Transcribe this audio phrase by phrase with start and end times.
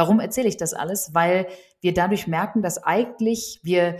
[0.00, 1.12] Warum erzähle ich das alles?
[1.12, 1.46] Weil
[1.82, 3.98] wir dadurch merken, dass eigentlich wir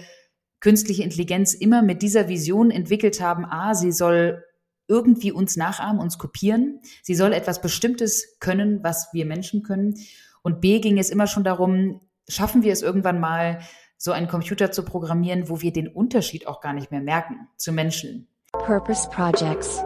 [0.59, 4.43] künstliche Intelligenz immer mit dieser Vision entwickelt haben, a, sie soll
[4.89, 6.81] irgendwie uns nachahmen, uns kopieren.
[7.03, 9.95] Sie soll etwas Bestimmtes können, was wir Menschen können.
[10.41, 13.61] Und B ging es immer schon darum, schaffen wir es irgendwann mal,
[13.99, 17.73] so einen Computer zu programmieren, wo wir den Unterschied auch gar nicht mehr merken zu
[17.73, 18.27] Menschen.
[18.53, 19.85] Purpose Projects.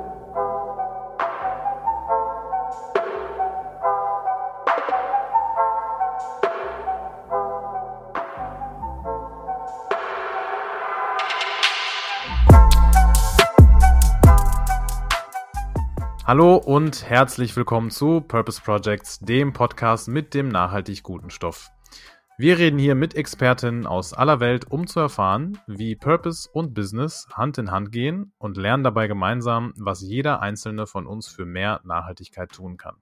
[16.35, 21.71] Hallo und herzlich willkommen zu Purpose Projects, dem Podcast mit dem nachhaltig guten Stoff.
[22.39, 27.29] Wir reden hier mit Expertinnen aus aller Welt, um zu erfahren, wie Purpose und Business
[27.33, 31.81] Hand in Hand gehen und lernen dabei gemeinsam, was jeder einzelne von uns für mehr
[31.85, 32.97] Nachhaltigkeit tun kann.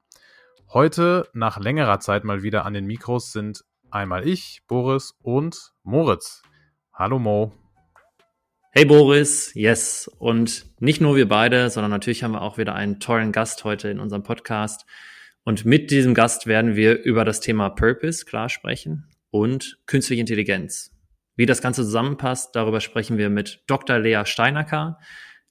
[0.71, 6.43] Heute, nach längerer Zeit mal wieder an den Mikros, sind einmal ich, Boris und Moritz.
[6.93, 7.62] Hallo Mo.
[8.74, 10.09] Hey Boris, yes.
[10.18, 13.90] Und nicht nur wir beide, sondern natürlich haben wir auch wieder einen tollen Gast heute
[13.90, 14.87] in unserem Podcast.
[15.45, 20.90] Und mit diesem Gast werden wir über das Thema Purpose klar sprechen und künstliche Intelligenz.
[21.37, 23.98] Wie das Ganze zusammenpasst, darüber sprechen wir mit Dr.
[23.98, 24.98] Lea Steinacker.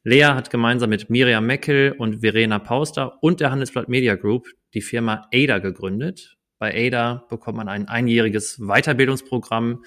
[0.03, 4.81] Lea hat gemeinsam mit Miriam Meckel und Verena Pauster und der Handelsblatt Media Group die
[4.81, 6.37] Firma ADA gegründet.
[6.57, 9.83] Bei ADA bekommt man ein einjähriges Weiterbildungsprogramm,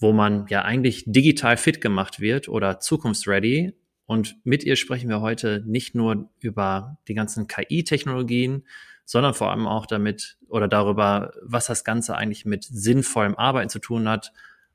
[0.00, 3.74] wo man ja eigentlich digital fit gemacht wird oder zukunftsready.
[4.06, 8.66] Und mit ihr sprechen wir heute nicht nur über die ganzen KI-Technologien,
[9.04, 13.78] sondern vor allem auch damit oder darüber, was das Ganze eigentlich mit sinnvollem Arbeiten zu
[13.78, 14.32] tun hat.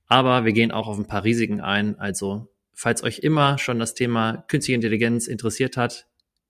[0.07, 1.97] Aber wir gehen auch auf ein paar Risiken ein.
[1.99, 6.07] Also, falls euch immer schon das Thema künstliche Intelligenz interessiert hat,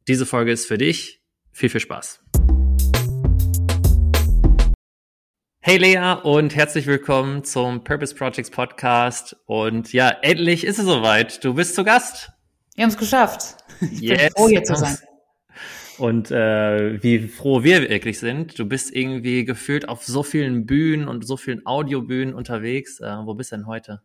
[0.08, 1.22] diese Folge ist für dich.
[1.52, 2.25] Viel, viel Spaß.
[5.68, 9.36] Hey Lea und herzlich willkommen zum Purpose Projects Podcast.
[9.48, 11.44] Und ja, endlich ist es soweit.
[11.44, 12.30] Du bist zu Gast.
[12.76, 13.58] Wir haben es geschafft.
[13.82, 14.20] Ich yes.
[14.20, 14.96] bin froh, hier zu sein.
[15.98, 18.60] Und äh, wie froh wir wirklich sind.
[18.60, 23.00] Du bist irgendwie gefühlt auf so vielen Bühnen und so vielen Audiobühnen unterwegs.
[23.00, 24.04] Äh, wo bist du denn heute?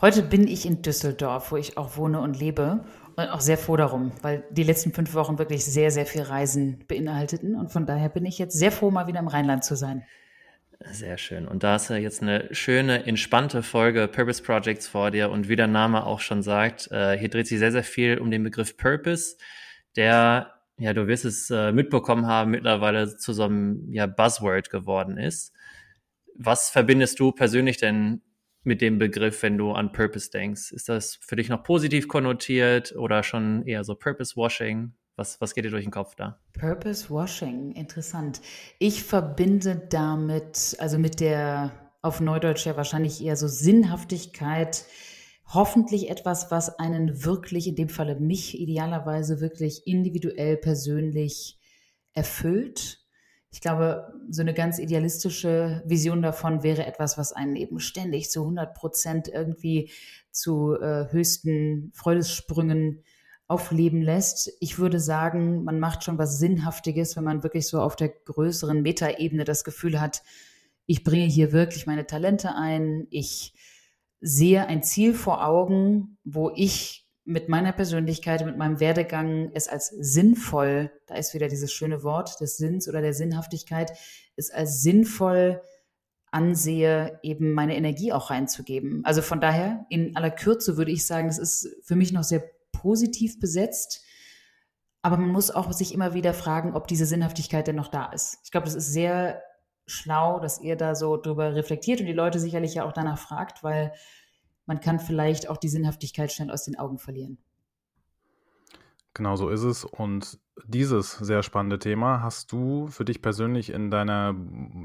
[0.00, 2.86] Heute bin ich in Düsseldorf, wo ich auch wohne und lebe.
[3.16, 6.86] Und auch sehr froh darum, weil die letzten fünf Wochen wirklich sehr, sehr viel Reisen
[6.88, 7.54] beinhalteten.
[7.54, 10.04] Und von daher bin ich jetzt sehr froh, mal wieder im Rheinland zu sein.
[10.90, 11.48] Sehr schön.
[11.48, 15.30] Und da ist ja jetzt eine schöne, entspannte Folge Purpose Projects vor dir.
[15.30, 18.30] Und wie der Name auch schon sagt, äh, hier dreht sich sehr, sehr viel um
[18.30, 19.36] den Begriff Purpose,
[19.96, 25.16] der, ja, du wirst es äh, mitbekommen haben, mittlerweile zu so einem ja, Buzzword geworden
[25.16, 25.54] ist.
[26.36, 28.22] Was verbindest du persönlich denn
[28.62, 30.72] mit dem Begriff, wenn du an Purpose denkst?
[30.72, 34.92] Ist das für dich noch positiv konnotiert oder schon eher so Purpose Washing?
[35.16, 36.40] Was, was geht dir durch den Kopf da?
[36.52, 38.40] Purpose Washing, interessant.
[38.78, 41.70] Ich verbinde damit, also mit der
[42.02, 44.84] auf Neudeutsch ja wahrscheinlich eher so Sinnhaftigkeit,
[45.46, 51.58] hoffentlich etwas, was einen wirklich, in dem Falle mich idealerweise wirklich individuell, persönlich
[52.12, 53.00] erfüllt.
[53.50, 58.40] Ich glaube, so eine ganz idealistische Vision davon wäre etwas, was einen eben ständig zu
[58.40, 59.92] 100 Prozent irgendwie
[60.32, 63.04] zu äh, höchsten Freudessprüngen
[63.46, 64.50] aufleben lässt.
[64.60, 68.82] Ich würde sagen, man macht schon was Sinnhaftiges, wenn man wirklich so auf der größeren
[68.82, 70.22] Metaebene das Gefühl hat,
[70.86, 73.54] ich bringe hier wirklich meine Talente ein, ich
[74.20, 79.88] sehe ein Ziel vor Augen, wo ich mit meiner Persönlichkeit, mit meinem Werdegang es als
[79.88, 83.92] sinnvoll, da ist wieder dieses schöne Wort des Sinns oder der Sinnhaftigkeit,
[84.36, 85.62] es als sinnvoll
[86.30, 89.02] ansehe, eben meine Energie auch reinzugeben.
[89.04, 92.42] Also von daher, in aller Kürze würde ich sagen, es ist für mich noch sehr
[92.84, 94.04] positiv besetzt.
[95.00, 98.38] Aber man muss auch sich immer wieder fragen, ob diese Sinnhaftigkeit denn noch da ist.
[98.44, 99.42] Ich glaube, das ist sehr
[99.86, 103.64] schlau, dass ihr da so drüber reflektiert und die Leute sicherlich ja auch danach fragt,
[103.64, 103.92] weil
[104.66, 107.38] man kann vielleicht auch die Sinnhaftigkeit schnell aus den Augen verlieren.
[109.14, 109.84] Genau so ist es.
[109.84, 114.34] Und dieses sehr spannende Thema hast du für dich persönlich in deiner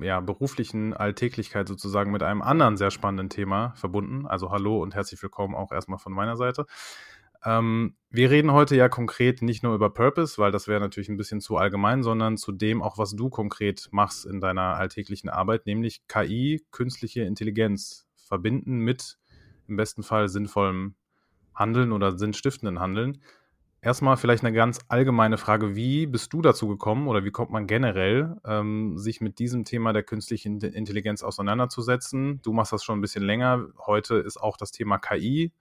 [0.01, 4.25] ja, beruflichen Alltäglichkeit sozusagen mit einem anderen sehr spannenden Thema verbunden.
[4.25, 6.65] Also hallo und herzlich willkommen auch erstmal von meiner Seite.
[7.45, 11.17] Ähm, wir reden heute ja konkret nicht nur über Purpose, weil das wäre natürlich ein
[11.17, 15.65] bisschen zu allgemein, sondern zu dem auch, was du konkret machst in deiner alltäglichen Arbeit,
[15.65, 19.17] nämlich KI, künstliche Intelligenz, verbinden mit
[19.67, 20.95] im besten Fall sinnvollem
[21.53, 23.21] Handeln oder sinnstiftenden Handeln.
[23.81, 27.65] Erstmal vielleicht eine ganz allgemeine Frage, wie bist du dazu gekommen oder wie kommt man
[27.65, 32.41] generell, ähm, sich mit diesem Thema der künstlichen Intelligenz auseinanderzusetzen?
[32.41, 33.67] Du machst das schon ein bisschen länger.
[33.85, 35.53] Heute ist auch das Thema KI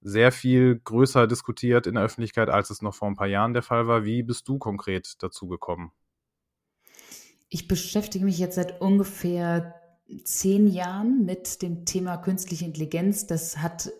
[0.00, 3.62] sehr viel größer diskutiert in der Öffentlichkeit, als es noch vor ein paar Jahren der
[3.62, 4.04] Fall war.
[4.04, 5.92] Wie bist du konkret dazu gekommen?
[7.48, 9.74] Ich beschäftige mich jetzt seit ungefähr
[10.24, 13.26] zehn Jahren mit dem Thema künstliche Intelligenz.
[13.26, 13.90] Das hat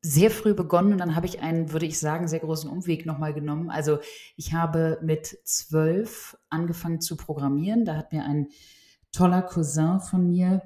[0.00, 3.34] sehr früh begonnen und dann habe ich einen, würde ich sagen, sehr großen Umweg nochmal
[3.34, 3.70] genommen.
[3.70, 3.98] Also
[4.36, 7.84] ich habe mit zwölf angefangen zu programmieren.
[7.84, 8.48] Da hat mir ein
[9.12, 10.62] toller Cousin von mir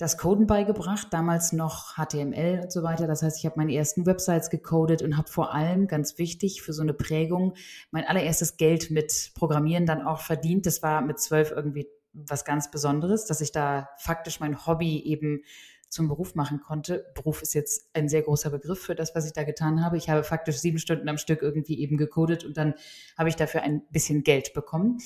[0.00, 3.06] das Coden beigebracht, damals noch HTML und so weiter.
[3.06, 6.72] Das heißt, ich habe meine ersten Websites gecodet und habe vor allem, ganz wichtig für
[6.72, 7.52] so eine Prägung,
[7.90, 10.64] mein allererstes Geld mit Programmieren dann auch verdient.
[10.64, 15.42] Das war mit zwölf irgendwie was ganz Besonderes, dass ich da faktisch mein Hobby eben
[15.90, 17.04] zum Beruf machen konnte.
[17.14, 19.98] Beruf ist jetzt ein sehr großer Begriff für das, was ich da getan habe.
[19.98, 22.72] Ich habe faktisch sieben Stunden am Stück irgendwie eben gecodet und dann
[23.18, 24.96] habe ich dafür ein bisschen Geld bekommen.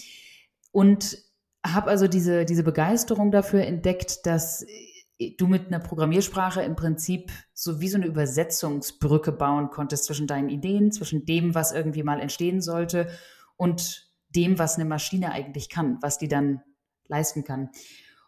[0.70, 1.18] Und
[1.64, 4.64] habe also diese, diese Begeisterung dafür entdeckt, dass
[5.38, 10.48] du mit einer Programmiersprache im Prinzip so wie so eine Übersetzungsbrücke bauen konntest zwischen deinen
[10.48, 13.08] Ideen, zwischen dem, was irgendwie mal entstehen sollte
[13.56, 16.60] und dem, was eine Maschine eigentlich kann, was die dann
[17.06, 17.70] leisten kann.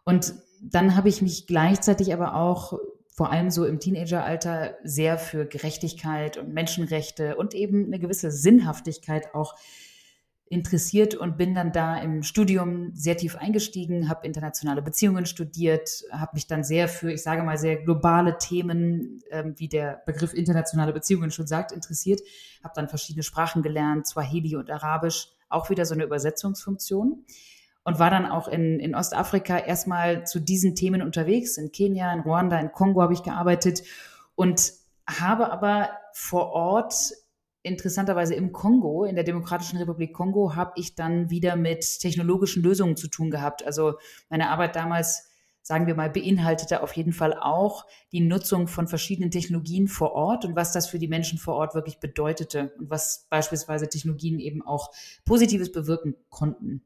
[0.05, 2.79] Und dann habe ich mich gleichzeitig aber auch
[3.09, 9.35] vor allem so im Teenageralter sehr für Gerechtigkeit und Menschenrechte und eben eine gewisse Sinnhaftigkeit
[9.35, 9.55] auch
[10.49, 16.33] interessiert und bin dann da im Studium sehr tief eingestiegen, habe internationale Beziehungen studiert, habe
[16.35, 20.93] mich dann sehr für, ich sage mal, sehr globale Themen, ähm, wie der Begriff internationale
[20.93, 22.21] Beziehungen schon sagt, interessiert,
[22.63, 27.25] habe dann verschiedene Sprachen gelernt, Swahili und Arabisch, auch wieder so eine Übersetzungsfunktion
[27.83, 31.57] und war dann auch in, in Ostafrika erstmal zu diesen Themen unterwegs.
[31.57, 33.83] In Kenia, in Ruanda, in Kongo habe ich gearbeitet
[34.35, 34.73] und
[35.09, 36.95] habe aber vor Ort
[37.67, 42.97] interessanterweise im Kongo, in der Demokratischen Republik Kongo, habe ich dann wieder mit technologischen Lösungen
[42.97, 43.67] zu tun gehabt.
[43.67, 43.95] Also
[44.31, 45.31] meine Arbeit damals,
[45.63, 50.45] sagen wir mal, beinhaltete auf jeden Fall auch die Nutzung von verschiedenen Technologien vor Ort
[50.45, 54.63] und was das für die Menschen vor Ort wirklich bedeutete und was beispielsweise Technologien eben
[54.63, 54.93] auch
[55.25, 56.85] Positives bewirken konnten.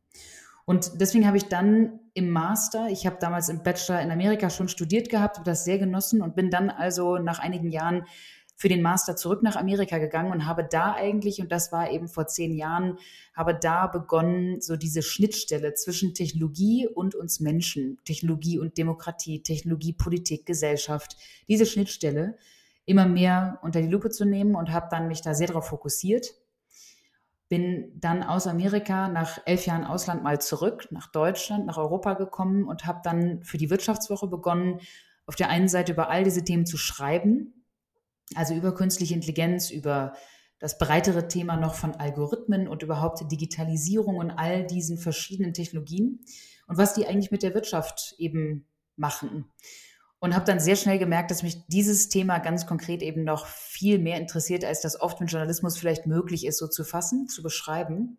[0.64, 4.68] Und deswegen habe ich dann im Master, ich habe damals im Bachelor in Amerika schon
[4.68, 8.04] studiert gehabt, habe das sehr genossen und bin dann also nach einigen Jahren
[8.60, 12.08] für den Master zurück nach Amerika gegangen und habe da eigentlich, und das war eben
[12.08, 12.98] vor zehn Jahren,
[13.32, 19.94] habe da begonnen, so diese Schnittstelle zwischen Technologie und uns Menschen, Technologie und Demokratie, Technologie,
[19.94, 21.16] Politik, Gesellschaft,
[21.48, 22.36] diese Schnittstelle
[22.84, 26.34] immer mehr unter die Lupe zu nehmen und habe dann mich da sehr darauf fokussiert.
[27.48, 32.64] Bin dann aus Amerika nach elf Jahren Ausland mal zurück nach Deutschland, nach Europa gekommen
[32.68, 34.80] und habe dann für die Wirtschaftswoche begonnen,
[35.24, 37.54] auf der einen Seite über all diese Themen zu schreiben,
[38.34, 40.14] also über künstliche Intelligenz, über
[40.58, 46.20] das breitere Thema noch von Algorithmen und überhaupt Digitalisierung und all diesen verschiedenen Technologien
[46.66, 49.50] und was die eigentlich mit der Wirtschaft eben machen
[50.20, 53.98] und habe dann sehr schnell gemerkt, dass mich dieses Thema ganz konkret eben noch viel
[53.98, 58.18] mehr interessiert, als das oft mit Journalismus vielleicht möglich ist, so zu fassen, zu beschreiben.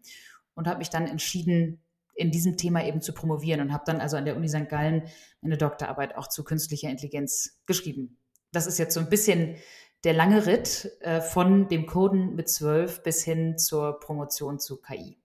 [0.56, 1.82] Und habe mich dann entschieden,
[2.14, 4.68] in diesem Thema eben zu promovieren und habe dann also an der Uni St.
[4.68, 5.04] Gallen
[5.42, 8.18] eine Doktorarbeit auch zu künstlicher Intelligenz geschrieben.
[8.52, 9.56] Das ist jetzt so ein bisschen
[10.04, 15.18] der lange Ritt äh, von dem Coden mit zwölf bis hin zur Promotion zu KI.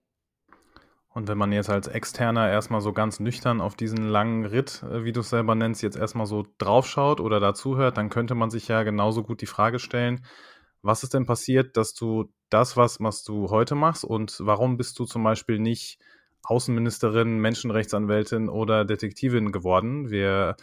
[1.09, 5.03] Und wenn man jetzt als Externer erstmal so ganz nüchtern auf diesen langen Ritt, äh,
[5.03, 8.67] wie du es selber nennst, jetzt erstmal so draufschaut oder dazuhört, dann könnte man sich
[8.67, 10.23] ja genauso gut die Frage stellen,
[10.83, 14.99] was ist denn passiert, dass du das, was, was du heute machst und warum bist
[14.99, 15.99] du zum Beispiel nicht
[16.43, 20.11] Außenministerin, Menschenrechtsanwältin oder Detektivin geworden?
[20.11, 20.55] Wir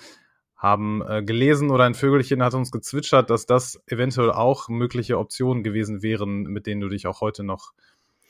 [0.57, 5.63] haben äh, gelesen oder ein Vögelchen hat uns gezwitschert, dass das eventuell auch mögliche Optionen
[5.63, 7.73] gewesen wären, mit denen du dich auch heute noch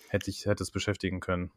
[0.08, 1.50] hättest, hättest beschäftigen können.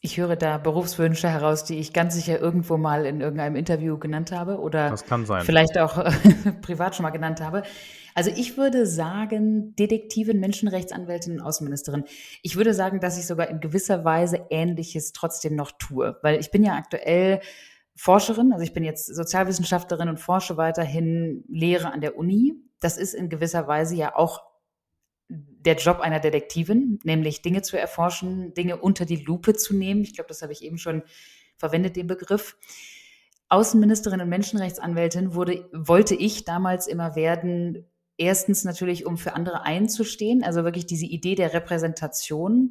[0.00, 4.32] Ich höre da Berufswünsche heraus, die ich ganz sicher irgendwo mal in irgendeinem Interview genannt
[4.32, 5.94] habe oder vielleicht auch
[6.60, 7.62] privat schon mal genannt habe.
[8.14, 12.04] Also ich würde sagen, Detektivin, Menschenrechtsanwältin und Außenministerin.
[12.42, 16.50] Ich würde sagen, dass ich sogar in gewisser Weise Ähnliches trotzdem noch tue, weil ich
[16.50, 17.40] bin ja aktuell
[17.96, 22.54] Forscherin, also ich bin jetzt Sozialwissenschaftlerin und forsche weiterhin Lehre an der Uni.
[22.80, 24.42] Das ist in gewisser Weise ja auch
[25.28, 30.02] der Job einer Detektivin, nämlich Dinge zu erforschen, Dinge unter die Lupe zu nehmen.
[30.02, 31.02] Ich glaube, das habe ich eben schon
[31.56, 32.56] verwendet, den Begriff.
[33.48, 37.86] Außenministerin und Menschenrechtsanwältin wurde, wollte ich damals immer werden,
[38.16, 42.70] erstens natürlich, um für andere einzustehen, also wirklich diese Idee der Repräsentation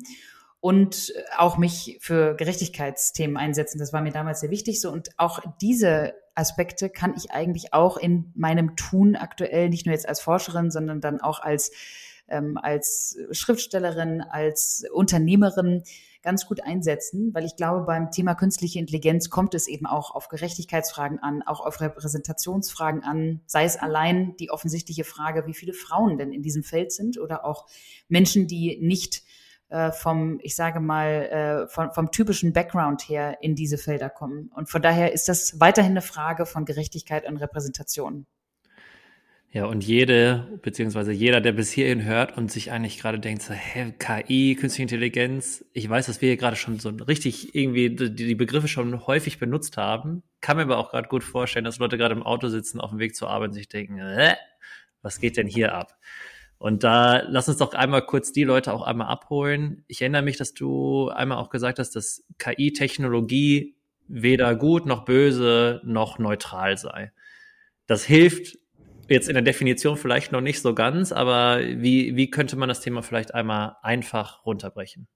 [0.64, 3.80] und auch mich für Gerechtigkeitsthemen einsetzen.
[3.80, 4.94] Das war mir damals sehr wichtig so.
[4.94, 10.08] Und auch diese Aspekte kann ich eigentlich auch in meinem Tun aktuell, nicht nur jetzt
[10.08, 11.72] als Forscherin, sondern dann auch als
[12.30, 15.84] ähm, als Schriftstellerin, als Unternehmerin
[16.22, 20.30] ganz gut einsetzen, weil ich glaube, beim Thema künstliche Intelligenz kommt es eben auch auf
[20.30, 26.18] Gerechtigkeitsfragen an, auch auf Repräsentationsfragen an, sei es allein die offensichtliche Frage, wie viele Frauen
[26.18, 27.68] denn in diesem Feld sind oder auch
[28.08, 29.24] Menschen, die nicht
[29.74, 34.52] äh, vom, ich sage mal, äh, vom, vom typischen Background her in diese Felder kommen.
[34.54, 38.28] Und von daher ist das weiterhin eine Frage von Gerechtigkeit und Repräsentation.
[39.50, 43.54] Ja, und jede, beziehungsweise jeder, der bis hierhin hört und sich eigentlich gerade denkt, so,
[43.54, 48.14] hä, KI, künstliche Intelligenz, ich weiß, dass wir hier gerade schon so richtig irgendwie die,
[48.14, 51.98] die Begriffe schon häufig benutzt haben, kann mir aber auch gerade gut vorstellen, dass Leute
[51.98, 54.36] gerade im Auto sitzen, auf dem Weg zur Arbeit und sich denken, äh,
[55.02, 55.98] was geht denn hier ab?
[56.64, 59.84] Und da lass uns doch einmal kurz die Leute auch einmal abholen.
[59.90, 63.76] Ich erinnere mich, dass du einmal auch gesagt hast, dass KI-Technologie
[64.08, 67.12] weder gut noch böse noch neutral sei.
[67.86, 68.58] Das hilft
[69.10, 72.80] jetzt in der Definition vielleicht noch nicht so ganz, aber wie, wie könnte man das
[72.80, 75.10] Thema vielleicht einmal einfach runterbrechen?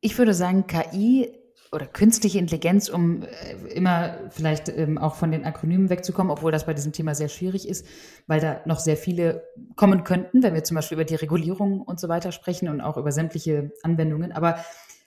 [0.00, 1.32] Ich würde sagen, KI
[1.72, 6.66] oder künstliche Intelligenz, um äh, immer vielleicht ähm, auch von den Akronymen wegzukommen, obwohl das
[6.66, 7.86] bei diesem Thema sehr schwierig ist,
[8.26, 9.44] weil da noch sehr viele
[9.76, 12.96] kommen könnten, wenn wir zum Beispiel über die Regulierung und so weiter sprechen und auch
[12.96, 14.32] über sämtliche Anwendungen.
[14.32, 14.58] Aber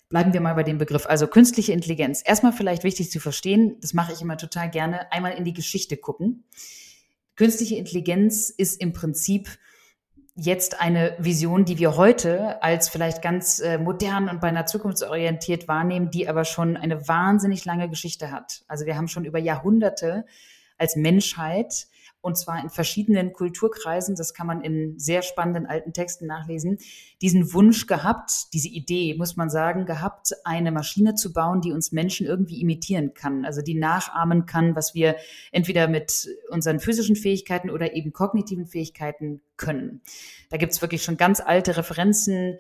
[0.10, 1.08] bleiben wir mal bei dem Begriff.
[1.08, 2.22] Also künstliche Intelligenz.
[2.24, 5.98] Erstmal vielleicht wichtig zu verstehen, das mache ich immer total gerne, einmal in die Geschichte
[5.98, 6.44] gucken.
[7.36, 9.50] Künstliche Intelligenz ist im Prinzip
[10.36, 16.10] jetzt eine Vision, die wir heute als vielleicht ganz äh, modern und beinahe zukunftsorientiert wahrnehmen,
[16.10, 18.64] die aber schon eine wahnsinnig lange Geschichte hat.
[18.68, 20.26] Also wir haben schon über Jahrhunderte
[20.78, 21.88] als Menschheit
[22.22, 26.78] und zwar in verschiedenen Kulturkreisen, das kann man in sehr spannenden alten Texten nachlesen,
[27.22, 31.92] diesen Wunsch gehabt, diese Idee, muss man sagen, gehabt, eine Maschine zu bauen, die uns
[31.92, 35.16] Menschen irgendwie imitieren kann, also die nachahmen kann, was wir
[35.52, 40.02] entweder mit unseren physischen Fähigkeiten oder eben kognitiven Fähigkeiten können.
[40.50, 42.58] Da gibt's wirklich schon ganz alte Referenzen,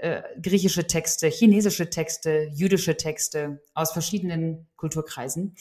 [0.00, 5.54] äh, griechische Texte, chinesische Texte, jüdische Texte aus verschiedenen Kulturkreisen.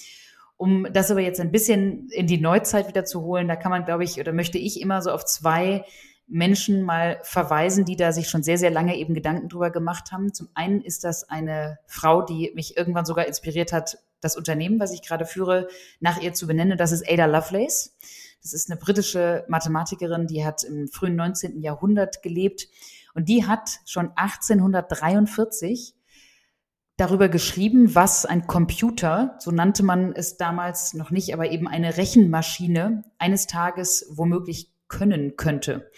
[0.57, 3.85] Um das aber jetzt ein bisschen in die Neuzeit wieder zu holen, da kann man,
[3.85, 5.83] glaube ich, oder möchte ich immer so auf zwei
[6.27, 10.33] Menschen mal verweisen, die da sich schon sehr, sehr lange eben Gedanken drüber gemacht haben.
[10.33, 14.93] Zum einen ist das eine Frau, die mich irgendwann sogar inspiriert hat, das Unternehmen, was
[14.93, 15.67] ich gerade führe,
[15.99, 16.77] nach ihr zu benennen.
[16.77, 17.97] Das ist Ada Lovelace.
[18.41, 21.61] Das ist eine britische Mathematikerin, die hat im frühen 19.
[21.61, 22.67] Jahrhundert gelebt
[23.13, 25.95] und die hat schon 1843
[26.97, 31.97] darüber geschrieben, was ein Computer, so nannte man es damals noch nicht, aber eben eine
[31.97, 35.89] Rechenmaschine eines Tages womöglich können könnte.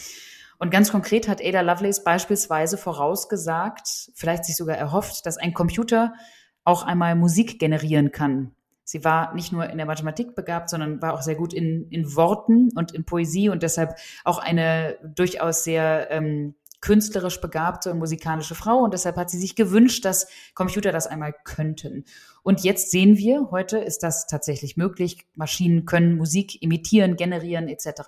[0.58, 6.14] Und ganz konkret hat Ada Lovelace beispielsweise vorausgesagt, vielleicht sich sogar erhofft, dass ein Computer
[6.64, 8.56] auch einmal Musik generieren kann.
[8.86, 12.16] Sie war nicht nur in der Mathematik begabt, sondern war auch sehr gut in, in
[12.16, 16.56] Worten und in Poesie und deshalb auch eine durchaus sehr ähm,
[16.86, 21.34] künstlerisch begabte und musikalische Frau und deshalb hat sie sich gewünscht, dass Computer das einmal
[21.44, 22.06] könnten.
[22.44, 25.26] Und jetzt sehen wir, heute ist das tatsächlich möglich.
[25.34, 28.04] Maschinen können Musik imitieren, generieren etc.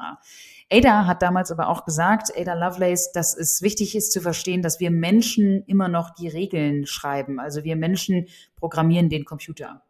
[0.72, 4.80] Ada hat damals aber auch gesagt, Ada Lovelace, dass es wichtig ist zu verstehen, dass
[4.80, 7.40] wir Menschen immer noch die Regeln schreiben.
[7.40, 9.82] Also wir Menschen programmieren den Computer.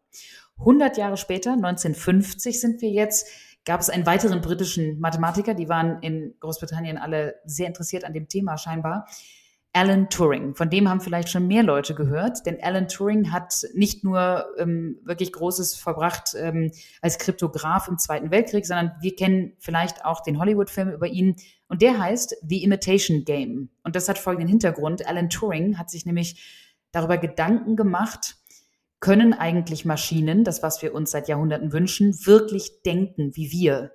[0.60, 3.28] 100 Jahre später, 1950 sind wir jetzt,
[3.68, 8.26] gab es einen weiteren britischen Mathematiker, die waren in Großbritannien alle sehr interessiert an dem
[8.26, 9.06] Thema scheinbar.
[9.74, 10.54] Alan Turing.
[10.54, 14.98] Von dem haben vielleicht schon mehr Leute gehört, denn Alan Turing hat nicht nur ähm,
[15.04, 16.72] wirklich Großes verbracht ähm,
[17.02, 21.36] als Kryptograf im Zweiten Weltkrieg, sondern wir kennen vielleicht auch den Hollywood-Film über ihn
[21.68, 23.68] und der heißt The Imitation Game.
[23.84, 25.06] Und das hat folgenden Hintergrund.
[25.06, 26.42] Alan Turing hat sich nämlich
[26.90, 28.37] darüber Gedanken gemacht,
[29.00, 33.92] können eigentlich Maschinen, das was wir uns seit Jahrhunderten wünschen, wirklich denken wie wir?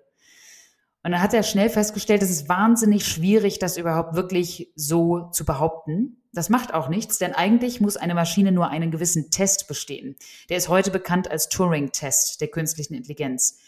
[1.03, 5.43] Und dann hat er schnell festgestellt, es ist wahnsinnig schwierig, das überhaupt wirklich so zu
[5.43, 6.23] behaupten.
[6.31, 10.15] Das macht auch nichts, denn eigentlich muss eine Maschine nur einen gewissen Test bestehen.
[10.49, 13.59] Der ist heute bekannt als Turing-Test der künstlichen Intelligenz.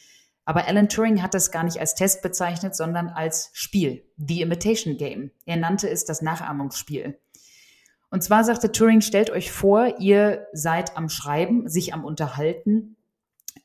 [0.46, 4.96] Aber Alan Turing hat das gar nicht als Test bezeichnet, sondern als Spiel, The Imitation
[4.96, 5.32] Game.
[5.46, 7.20] Er nannte es das Nachahmungsspiel.
[8.16, 12.96] Und zwar sagte Turing, stellt euch vor, ihr seid am Schreiben, sich am Unterhalten.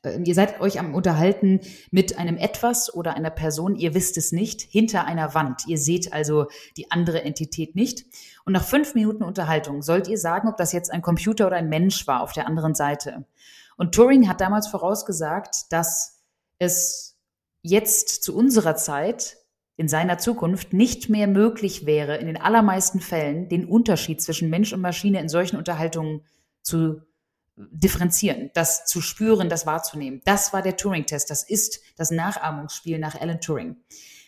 [0.03, 1.61] Ähm, ihr seid euch am Unterhalten
[1.93, 5.69] mit einem Etwas oder einer Person, ihr wisst es nicht, hinter einer Wand.
[5.69, 8.07] Ihr seht also die andere Entität nicht.
[8.45, 11.69] Und nach fünf Minuten Unterhaltung sollt ihr sagen, ob das jetzt ein Computer oder ein
[11.69, 13.27] Mensch war auf der anderen Seite.
[13.77, 16.25] Und Turing hat damals vorausgesagt, dass
[16.59, 17.17] es
[17.63, 19.37] jetzt zu unserer Zeit
[19.81, 24.75] in seiner Zukunft nicht mehr möglich wäre, in den allermeisten Fällen den Unterschied zwischen Mensch
[24.75, 26.21] und Maschine in solchen Unterhaltungen
[26.61, 27.01] zu
[27.57, 30.21] differenzieren, das zu spüren, das wahrzunehmen.
[30.27, 31.31] Das war der Turing-Test.
[31.31, 33.77] Das ist das Nachahmungsspiel nach Alan Turing.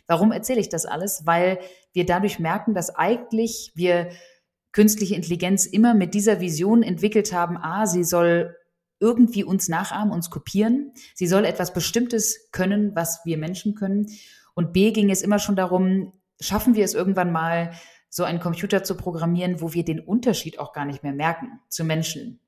[0.07, 1.27] Warum erzähle ich das alles?
[1.27, 1.59] Weil
[1.93, 4.09] wir dadurch merken, dass eigentlich wir
[4.73, 8.57] künstliche Intelligenz immer mit dieser Vision entwickelt haben, ah, sie soll
[9.01, 10.95] irgendwie uns nachahmen, uns kopieren.
[11.15, 14.07] Sie soll etwas Bestimmtes können, was wir Menschen können.
[14.55, 17.73] Und B ging es immer schon darum, schaffen wir es irgendwann mal,
[18.09, 21.83] so einen Computer zu programmieren, wo wir den Unterschied auch gar nicht mehr merken zu
[21.83, 22.41] Menschen.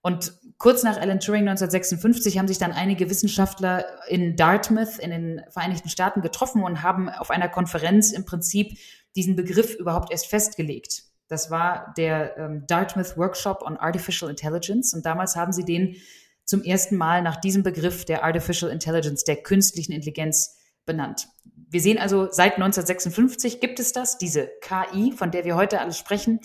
[0.00, 5.42] Und kurz nach Alan Turing 1956 haben sich dann einige Wissenschaftler in Dartmouth in den
[5.50, 8.78] Vereinigten Staaten getroffen und haben auf einer Konferenz im Prinzip
[9.16, 11.02] diesen Begriff überhaupt erst festgelegt.
[11.28, 15.96] Das war der ähm, Dartmouth Workshop on Artificial Intelligence und damals haben sie den
[16.44, 20.55] zum ersten Mal nach diesem Begriff der Artificial Intelligence, der künstlichen Intelligenz
[20.86, 21.28] benannt.
[21.68, 25.98] Wir sehen also, seit 1956 gibt es das, diese KI, von der wir heute alles
[25.98, 26.40] sprechen.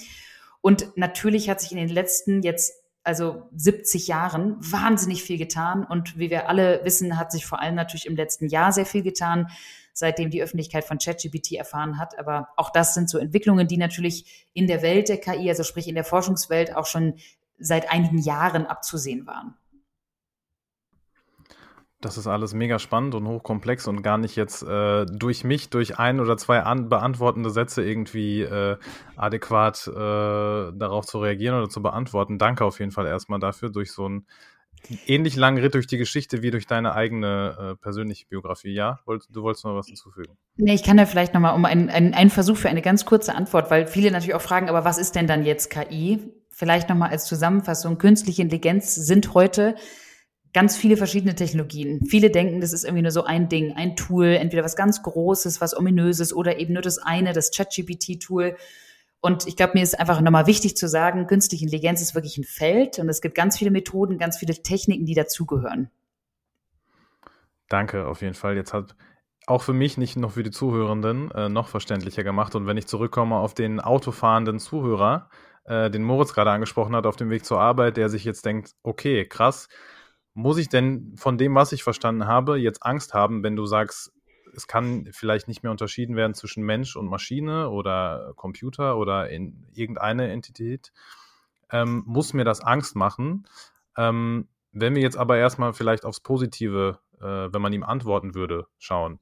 [0.61, 5.85] Und natürlich hat sich in den letzten jetzt also 70 Jahren wahnsinnig viel getan.
[5.85, 9.01] Und wie wir alle wissen, hat sich vor allem natürlich im letzten Jahr sehr viel
[9.01, 9.47] getan,
[9.93, 12.17] seitdem die Öffentlichkeit von ChatGPT erfahren hat.
[12.19, 15.87] Aber auch das sind so Entwicklungen, die natürlich in der Welt der KI, also sprich
[15.87, 17.15] in der Forschungswelt, auch schon
[17.57, 19.55] seit einigen Jahren abzusehen waren.
[22.01, 25.99] Das ist alles mega spannend und hochkomplex und gar nicht jetzt äh, durch mich, durch
[25.99, 28.77] ein oder zwei an beantwortende Sätze irgendwie äh,
[29.15, 32.39] adäquat äh, darauf zu reagieren oder zu beantworten.
[32.39, 34.25] Danke auf jeden Fall erstmal dafür, durch so einen
[35.05, 38.73] ähnlich langen Ritt durch die Geschichte wie durch deine eigene äh, persönliche Biografie.
[38.73, 40.35] Ja, Wollt, du wolltest noch was hinzufügen?
[40.57, 43.35] Nee, ich kann ja vielleicht nochmal um einen, einen, einen Versuch für eine ganz kurze
[43.35, 46.19] Antwort, weil viele natürlich auch fragen, aber was ist denn dann jetzt KI?
[46.49, 49.75] Vielleicht nochmal als Zusammenfassung, künstliche Intelligenz sind heute
[50.53, 52.05] ganz viele verschiedene Technologien.
[52.05, 55.61] Viele denken, das ist irgendwie nur so ein Ding, ein Tool, entweder was ganz Großes,
[55.61, 58.55] was Ominöses oder eben nur das eine, das ChatGPT-Tool.
[59.21, 62.43] Und ich glaube, mir ist einfach nochmal wichtig zu sagen, künstliche Intelligenz ist wirklich ein
[62.43, 65.89] Feld und es gibt ganz viele Methoden, ganz viele Techniken, die dazugehören.
[67.69, 68.55] Danke, auf jeden Fall.
[68.55, 68.95] Jetzt hat
[69.47, 72.55] auch für mich, nicht noch für die Zuhörenden, äh, noch verständlicher gemacht.
[72.55, 75.29] Und wenn ich zurückkomme auf den autofahrenden Zuhörer,
[75.65, 78.73] äh, den Moritz gerade angesprochen hat, auf dem Weg zur Arbeit, der sich jetzt denkt,
[78.83, 79.67] okay, krass,
[80.33, 84.13] muss ich denn von dem, was ich verstanden habe, jetzt Angst haben, wenn du sagst,
[84.53, 89.65] es kann vielleicht nicht mehr unterschieden werden zwischen Mensch und Maschine oder Computer oder in
[89.73, 90.91] irgendeine Entität?
[91.71, 93.47] Ähm, muss mir das Angst machen?
[93.97, 98.67] Ähm, wenn wir jetzt aber erstmal vielleicht aufs Positive, äh, wenn man ihm antworten würde,
[98.77, 99.19] schauen.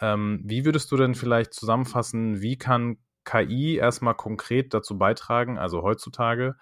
[0.00, 5.82] Ähm, wie würdest du denn vielleicht zusammenfassen, wie kann KI erstmal konkret dazu beitragen, also
[5.82, 6.56] heutzutage,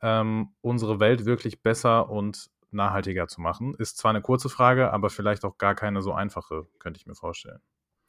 [0.00, 3.74] ähm, unsere Welt wirklich besser und nachhaltiger zu machen?
[3.78, 7.14] Ist zwar eine kurze Frage, aber vielleicht auch gar keine so einfache, könnte ich mir
[7.14, 7.60] vorstellen.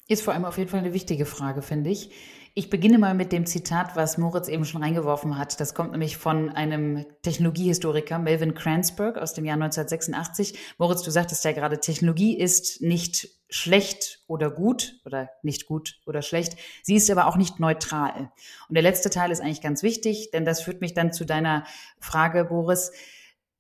[0.08, 2.12] Ist vor allem auf jeden Fall eine wichtige Frage, finde ich.
[2.56, 5.60] Ich beginne mal mit dem Zitat, was Moritz eben schon reingeworfen hat.
[5.60, 10.60] Das kommt nämlich von einem Technologiehistoriker, Melvin Kranzberg, aus dem Jahr 1986.
[10.78, 16.22] Moritz, du sagtest ja gerade, Technologie ist nicht schlecht oder gut oder nicht gut oder
[16.22, 16.58] schlecht.
[16.84, 18.32] Sie ist aber auch nicht neutral.
[18.68, 21.66] Und der letzte Teil ist eigentlich ganz wichtig, denn das führt mich dann zu deiner
[22.00, 22.92] Frage, Boris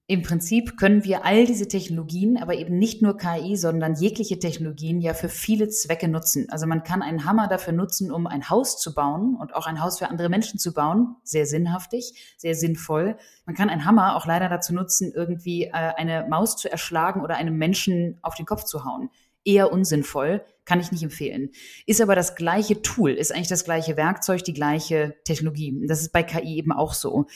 [0.05, 4.99] im Prinzip können wir all diese Technologien, aber eben nicht nur KI, sondern jegliche Technologien
[4.99, 6.47] ja für viele Zwecke nutzen.
[6.49, 9.81] Also man kann einen Hammer dafür nutzen, um ein Haus zu bauen und auch ein
[9.81, 11.15] Haus für andere Menschen zu bauen.
[11.23, 13.15] Sehr sinnhaftig, sehr sinnvoll.
[13.45, 17.37] Man kann einen Hammer auch leider dazu nutzen, irgendwie äh, eine Maus zu erschlagen oder
[17.37, 19.09] einem Menschen auf den Kopf zu hauen.
[19.45, 21.51] Eher unsinnvoll, kann ich nicht empfehlen.
[21.85, 25.81] Ist aber das gleiche Tool, ist eigentlich das gleiche Werkzeug, die gleiche Technologie.
[25.87, 27.27] Das ist bei KI eben auch so.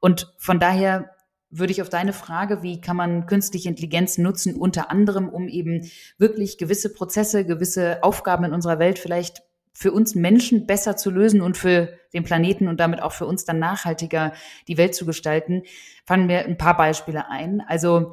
[0.00, 1.14] Und von daher
[1.50, 5.90] würde ich auf deine Frage, wie kann man künstliche Intelligenz nutzen, unter anderem, um eben
[6.16, 11.40] wirklich gewisse Prozesse, gewisse Aufgaben in unserer Welt vielleicht für uns Menschen besser zu lösen
[11.40, 14.32] und für den Planeten und damit auch für uns dann nachhaltiger
[14.68, 15.62] die Welt zu gestalten,
[16.04, 17.60] fangen wir ein paar Beispiele ein.
[17.60, 18.12] Also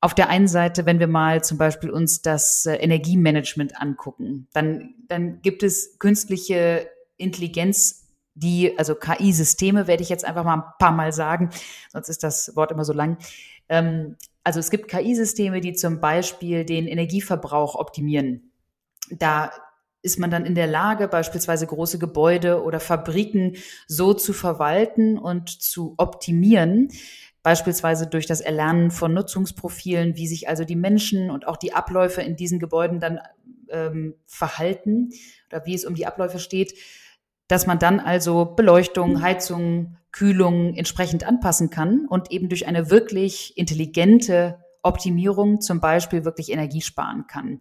[0.00, 4.94] auf der einen Seite, wenn wir mal zum Beispiel uns das äh, Energiemanagement angucken, dann,
[5.08, 7.99] dann gibt es künstliche Intelligenz
[8.42, 11.50] die, also KI-Systeme werde ich jetzt einfach mal ein paar Mal sagen,
[11.90, 13.18] sonst ist das Wort immer so lang.
[13.68, 18.52] Ähm, also es gibt KI-Systeme, die zum Beispiel den Energieverbrauch optimieren.
[19.10, 19.50] Da
[20.02, 25.50] ist man dann in der Lage, beispielsweise große Gebäude oder Fabriken so zu verwalten und
[25.50, 26.88] zu optimieren,
[27.42, 32.22] beispielsweise durch das Erlernen von Nutzungsprofilen, wie sich also die Menschen und auch die Abläufe
[32.22, 33.20] in diesen Gebäuden dann
[33.68, 35.10] ähm, verhalten
[35.50, 36.74] oder wie es um die Abläufe steht,
[37.50, 43.56] dass man dann also Beleuchtung, Heizung, Kühlung entsprechend anpassen kann und eben durch eine wirklich
[43.58, 47.60] intelligente Optimierung zum Beispiel wirklich Energie sparen kann.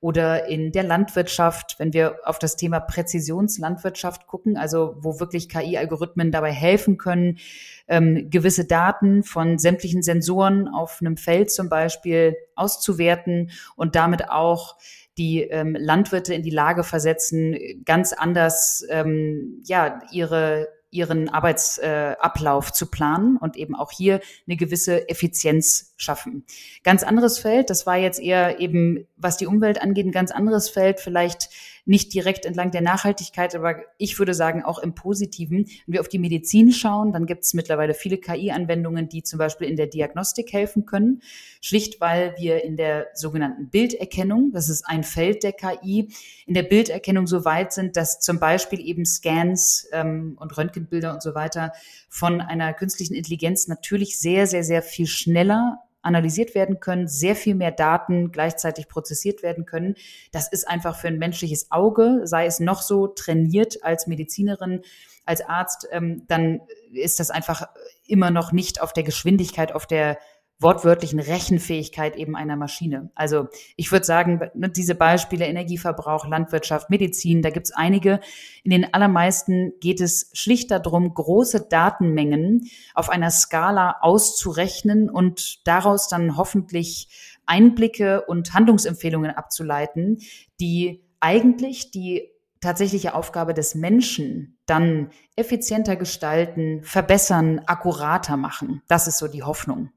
[0.00, 6.32] Oder in der Landwirtschaft, wenn wir auf das Thema Präzisionslandwirtschaft gucken, also wo wirklich KI-Algorithmen
[6.32, 7.38] dabei helfen können,
[7.86, 14.76] ähm, gewisse Daten von sämtlichen Sensoren auf einem Feld zum Beispiel auszuwerten und damit auch
[15.18, 22.72] die ähm, Landwirte in die Lage versetzen, ganz anders ähm, ja ihre ihren Arbeitsablauf äh,
[22.72, 26.44] zu planen und eben auch hier eine gewisse Effizienz schaffen.
[26.84, 30.68] Ganz anderes Feld, das war jetzt eher eben, was die Umwelt angeht, ein ganz anderes
[30.68, 31.48] Feld, vielleicht
[31.84, 35.66] nicht direkt entlang der Nachhaltigkeit, aber ich würde sagen auch im Positiven.
[35.86, 39.68] Wenn wir auf die Medizin schauen, dann gibt es mittlerweile viele KI-Anwendungen, die zum Beispiel
[39.68, 41.22] in der Diagnostik helfen können.
[41.60, 46.08] Schlicht, weil wir in der sogenannten Bilderkennung, das ist ein Feld der KI,
[46.46, 51.22] in der Bilderkennung so weit sind, dass zum Beispiel eben Scans ähm, und Röntgenbilder und
[51.22, 51.72] so weiter
[52.08, 57.54] von einer künstlichen Intelligenz natürlich sehr, sehr, sehr viel schneller analysiert werden können, sehr viel
[57.54, 59.94] mehr Daten gleichzeitig prozessiert werden können.
[60.32, 64.80] Das ist einfach für ein menschliches Auge, sei es noch so trainiert als Medizinerin,
[65.24, 66.60] als Arzt, ähm, dann
[66.92, 67.68] ist das einfach
[68.08, 70.18] immer noch nicht auf der Geschwindigkeit, auf der
[70.62, 73.10] wortwörtlichen Rechenfähigkeit eben einer Maschine.
[73.14, 78.20] Also ich würde sagen, ne, diese Beispiele Energieverbrauch, Landwirtschaft, Medizin, da gibt es einige.
[78.62, 86.08] In den allermeisten geht es schlicht darum, große Datenmengen auf einer Skala auszurechnen und daraus
[86.08, 87.08] dann hoffentlich
[87.46, 90.18] Einblicke und Handlungsempfehlungen abzuleiten,
[90.60, 92.28] die eigentlich die
[92.60, 98.82] tatsächliche Aufgabe des Menschen dann effizienter gestalten, verbessern, akkurater machen.
[98.88, 99.90] Das ist so die Hoffnung.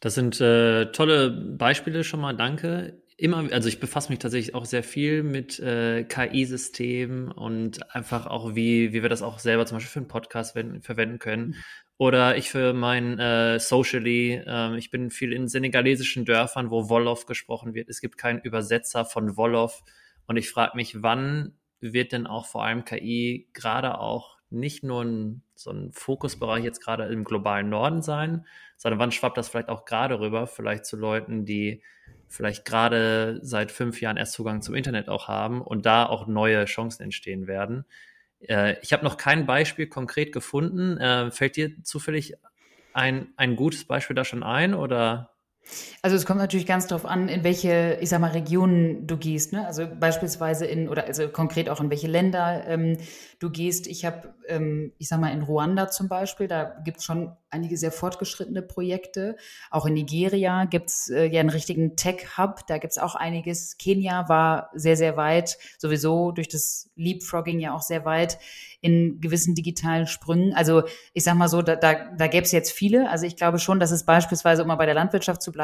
[0.00, 3.02] Das sind äh, tolle Beispiele schon mal, danke.
[3.16, 8.54] Immer, also ich befasse mich tatsächlich auch sehr viel mit äh, KI-Systemen und einfach auch,
[8.54, 11.48] wie, wie wir das auch selber zum Beispiel für einen Podcast verwenden, verwenden können.
[11.48, 11.54] Mhm.
[11.96, 17.26] Oder ich für mein äh, Socially, äh, ich bin viel in senegalesischen Dörfern, wo Wolof
[17.26, 17.88] gesprochen wird.
[17.88, 19.82] Es gibt keinen Übersetzer von Wolof.
[20.28, 25.04] Und ich frage mich, wann wird denn auch vor allem KI gerade auch nicht nur
[25.04, 29.68] ein, so ein Fokusbereich jetzt gerade im globalen Norden sein, sondern wann schwappt das vielleicht
[29.68, 31.82] auch gerade rüber, vielleicht zu Leuten, die
[32.28, 36.64] vielleicht gerade seit fünf Jahren erst Zugang zum Internet auch haben und da auch neue
[36.66, 37.84] Chancen entstehen werden.
[38.40, 40.96] Äh, ich habe noch kein Beispiel konkret gefunden.
[40.98, 42.34] Äh, fällt dir zufällig
[42.92, 45.34] ein, ein gutes Beispiel da schon ein oder?
[46.00, 49.52] Also es kommt natürlich ganz darauf an, in welche, ich sag mal, Regionen du gehst.
[49.52, 49.66] Ne?
[49.66, 52.98] Also beispielsweise in, oder also konkret auch in welche Länder ähm,
[53.38, 53.86] du gehst.
[53.86, 57.76] Ich habe, ähm, ich sag mal, in Ruanda zum Beispiel, da gibt es schon einige
[57.76, 59.36] sehr fortgeschrittene Projekte.
[59.70, 63.76] Auch in Nigeria gibt es äh, ja einen richtigen Tech-Hub, da gibt es auch einiges.
[63.78, 68.38] Kenia war sehr, sehr weit, sowieso durch das Leapfrogging ja auch sehr weit
[68.80, 70.54] in gewissen digitalen Sprüngen.
[70.54, 73.10] Also ich sag mal so, da, da, da gäbe es jetzt viele.
[73.10, 75.57] Also ich glaube schon, dass es beispielsweise, um mal bei der Landwirtschaft zu bleiben,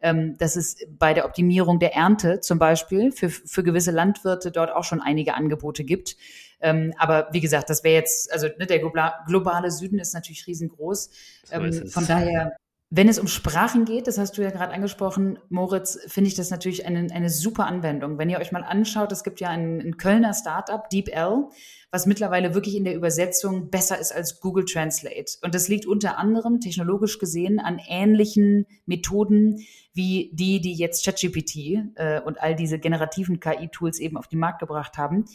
[0.00, 4.72] ähm, dass es bei der Optimierung der Ernte zum Beispiel für, für gewisse Landwirte dort
[4.72, 6.16] auch schon einige Angebote gibt.
[6.60, 11.10] Ähm, aber wie gesagt, das wäre jetzt, also ne, der globale Süden ist natürlich riesengroß.
[11.52, 12.56] Ähm, von daher
[12.90, 16.48] wenn es um Sprachen geht, das hast du ja gerade angesprochen, Moritz, finde ich das
[16.48, 18.16] natürlich eine, eine super Anwendung.
[18.16, 21.50] Wenn ihr euch mal anschaut, es gibt ja ein, ein Kölner Startup, DeepL,
[21.90, 25.36] was mittlerweile wirklich in der Übersetzung besser ist als Google Translate.
[25.42, 29.58] Und das liegt unter anderem technologisch gesehen an ähnlichen Methoden
[29.92, 31.56] wie die, die jetzt ChatGPT
[31.96, 35.26] äh, und all diese generativen KI-Tools eben auf den Markt gebracht haben.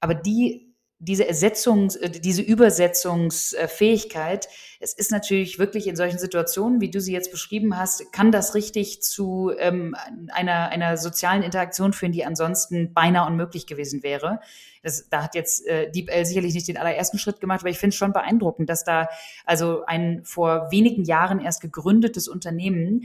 [0.00, 0.65] Aber die
[0.98, 4.48] diese Ersetzungs, äh, diese Übersetzungsfähigkeit,
[4.80, 8.54] es ist natürlich wirklich in solchen Situationen, wie du sie jetzt beschrieben hast, kann das
[8.54, 9.94] richtig zu ähm,
[10.32, 14.40] einer, einer sozialen Interaktion führen, die ansonsten beinahe unmöglich gewesen wäre.
[14.82, 17.92] Das, da hat jetzt äh, DeepL sicherlich nicht den allerersten Schritt gemacht, aber ich finde
[17.92, 19.08] es schon beeindruckend, dass da
[19.44, 23.04] also ein vor wenigen Jahren erst gegründetes Unternehmen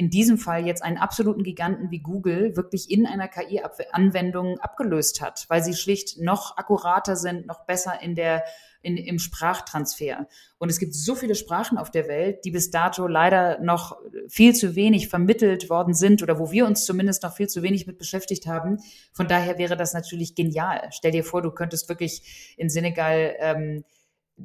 [0.00, 5.44] in diesem Fall jetzt einen absoluten Giganten wie Google wirklich in einer KI-Anwendung abgelöst hat,
[5.48, 8.42] weil sie schlicht noch akkurater sind, noch besser in der
[8.80, 10.26] in, im Sprachtransfer.
[10.56, 14.54] Und es gibt so viele Sprachen auf der Welt, die bis dato leider noch viel
[14.54, 17.98] zu wenig vermittelt worden sind oder wo wir uns zumindest noch viel zu wenig mit
[17.98, 18.78] beschäftigt haben.
[19.12, 20.88] Von daher wäre das natürlich genial.
[20.92, 23.84] Stell dir vor, du könntest wirklich in Senegal ähm,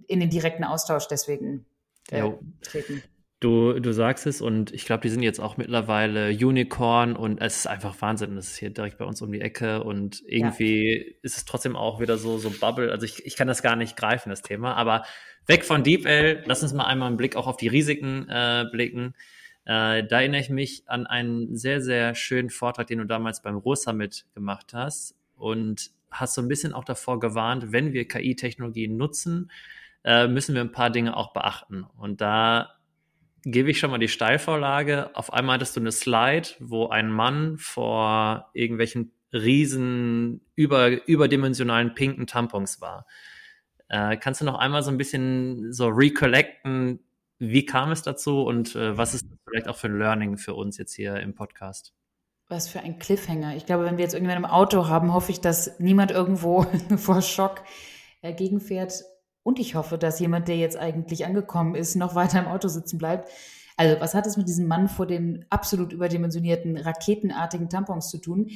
[0.08, 1.66] in den direkten Austausch deswegen
[2.12, 2.30] äh,
[2.62, 3.04] treten.
[3.46, 7.58] Du, du sagst es und ich glaube, die sind jetzt auch mittlerweile Unicorn und es
[7.58, 8.36] ist einfach Wahnsinn.
[8.36, 11.16] Das ist hier direkt bei uns um die Ecke und irgendwie ja.
[11.22, 12.92] ist es trotzdem auch wieder so, so Bubble.
[12.92, 14.74] Also ich, ich kann das gar nicht greifen, das Thema.
[14.74, 15.04] Aber
[15.46, 19.14] weg von DeepL, lass uns mal einmal einen Blick auch auf die Risiken äh, blicken.
[19.66, 23.58] Äh, da erinnere ich mich an einen sehr, sehr schönen Vortrag, den du damals beim
[23.58, 29.52] Ruhr-Summit gemacht hast und hast so ein bisschen auch davor gewarnt, wenn wir KI-Technologien nutzen,
[30.04, 31.86] äh, müssen wir ein paar Dinge auch beachten.
[31.96, 32.75] Und da
[33.46, 35.16] gebe ich schon mal die Steilvorlage.
[35.16, 42.26] Auf einmal hattest du eine Slide, wo ein Mann vor irgendwelchen riesen, über, überdimensionalen pinken
[42.26, 43.06] Tampons war.
[43.88, 47.00] Äh, kannst du noch einmal so ein bisschen so recollecten,
[47.38, 50.78] wie kam es dazu und äh, was ist vielleicht auch für ein Learning für uns
[50.78, 51.94] jetzt hier im Podcast?
[52.48, 53.56] Was für ein Cliffhanger.
[53.56, 56.64] Ich glaube, wenn wir jetzt irgendwann im Auto haben, hoffe ich, dass niemand irgendwo
[56.98, 57.64] vor Schock
[58.22, 59.04] äh, gegenfährt.
[59.46, 62.98] Und ich hoffe, dass jemand, der jetzt eigentlich angekommen ist, noch weiter im Auto sitzen
[62.98, 63.30] bleibt.
[63.78, 68.50] Also, was hat es mit diesem Mann vor den absolut überdimensionierten, raketenartigen Tampons zu tun?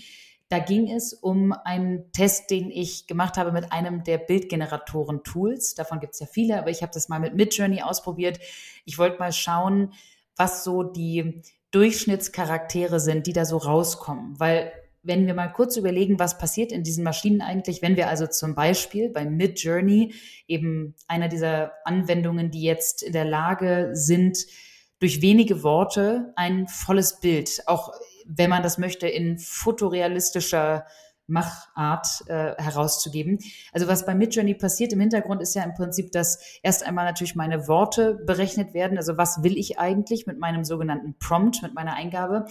[0.50, 5.76] Da ging es um einen Test, den ich gemacht habe mit einem der Bildgeneratoren-Tools.
[5.76, 8.40] Davon gibt es ja viele, aber ich habe das mal mit Midjourney ausprobiert.
[8.84, 9.94] Ich wollte mal schauen,
[10.38, 14.40] was so die Durchschnittscharaktere sind, die da so rauskommen.
[14.40, 18.28] Weil wenn wir mal kurz überlegen, was passiert in diesen Maschinen eigentlich, wenn wir also
[18.28, 20.14] zum Beispiel bei Midjourney,
[20.48, 24.38] eben einer dieser Anwendungen, die jetzt in der Lage sind,
[25.00, 27.94] durch wenige Worte ein volles Bild, auch
[28.26, 30.86] wenn man das möchte, in fotorealistischer
[31.30, 33.40] Machart äh, herauszugeben.
[33.72, 37.36] Also was bei Midjourney passiert im Hintergrund ist ja im Prinzip, dass erst einmal natürlich
[37.36, 38.98] meine Worte berechnet werden.
[38.98, 42.46] Also was will ich eigentlich mit meinem sogenannten Prompt, mit meiner Eingabe?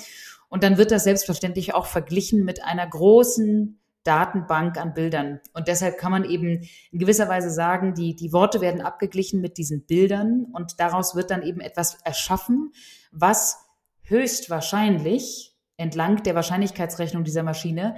[0.48, 5.40] Und dann wird das selbstverständlich auch verglichen mit einer großen Datenbank an Bildern.
[5.52, 9.58] Und deshalb kann man eben in gewisser Weise sagen, die, die Worte werden abgeglichen mit
[9.58, 12.72] diesen Bildern und daraus wird dann eben etwas erschaffen,
[13.12, 13.58] was
[14.02, 17.96] höchstwahrscheinlich entlang der Wahrscheinlichkeitsrechnung dieser Maschine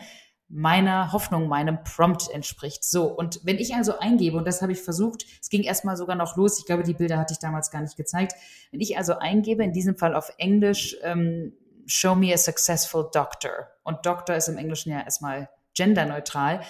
[0.48, 2.82] meiner Hoffnung, meinem Prompt entspricht.
[2.82, 6.16] So, und wenn ich also eingebe, und das habe ich versucht, es ging erstmal sogar
[6.16, 8.32] noch los, ich glaube, die Bilder hatte ich damals gar nicht gezeigt,
[8.72, 11.52] wenn ich also eingebe, in diesem Fall auf Englisch, ähm,
[11.90, 16.60] show me a successful doctor, und Doctor ist im Englischen ja erstmal genderneutral,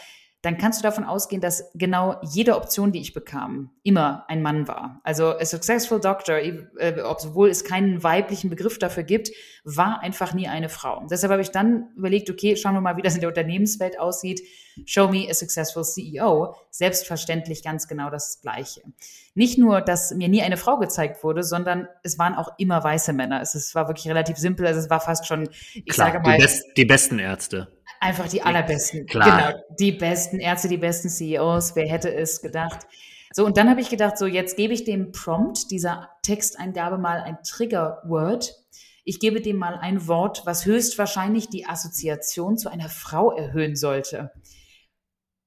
[0.42, 4.66] dann kannst du davon ausgehen, dass genau jede Option, die ich bekam, immer ein Mann
[4.68, 5.00] war.
[5.04, 9.30] Also a successful doctor, äh, obwohl es keinen weiblichen Begriff dafür gibt,
[9.64, 11.06] war einfach nie eine Frau.
[11.10, 14.40] Deshalb habe ich dann überlegt, okay, schauen wir mal, wie das in der Unternehmenswelt aussieht.
[14.86, 16.54] Show me a successful CEO.
[16.70, 18.80] Selbstverständlich ganz genau das Gleiche.
[19.34, 23.12] Nicht nur, dass mir nie eine Frau gezeigt wurde, sondern es waren auch immer weiße
[23.12, 23.42] Männer.
[23.42, 24.66] Es, war wirklich relativ simpel.
[24.66, 26.36] Also es war fast schon, ich Klar, sage mal.
[26.36, 27.68] Die, best, die besten Ärzte.
[28.00, 29.06] Einfach die allerbesten.
[29.06, 29.52] Klar.
[29.52, 29.64] Genau.
[29.78, 31.76] Die besten Ärzte, die besten CEOs.
[31.76, 32.86] Wer hätte es gedacht?
[33.32, 37.20] So, und dann habe ich gedacht, so, jetzt gebe ich dem Prompt dieser Texteingabe mal
[37.20, 38.56] ein Trigger-Word.
[39.04, 44.32] Ich gebe dem mal ein Wort, was höchstwahrscheinlich die Assoziation zu einer Frau erhöhen sollte.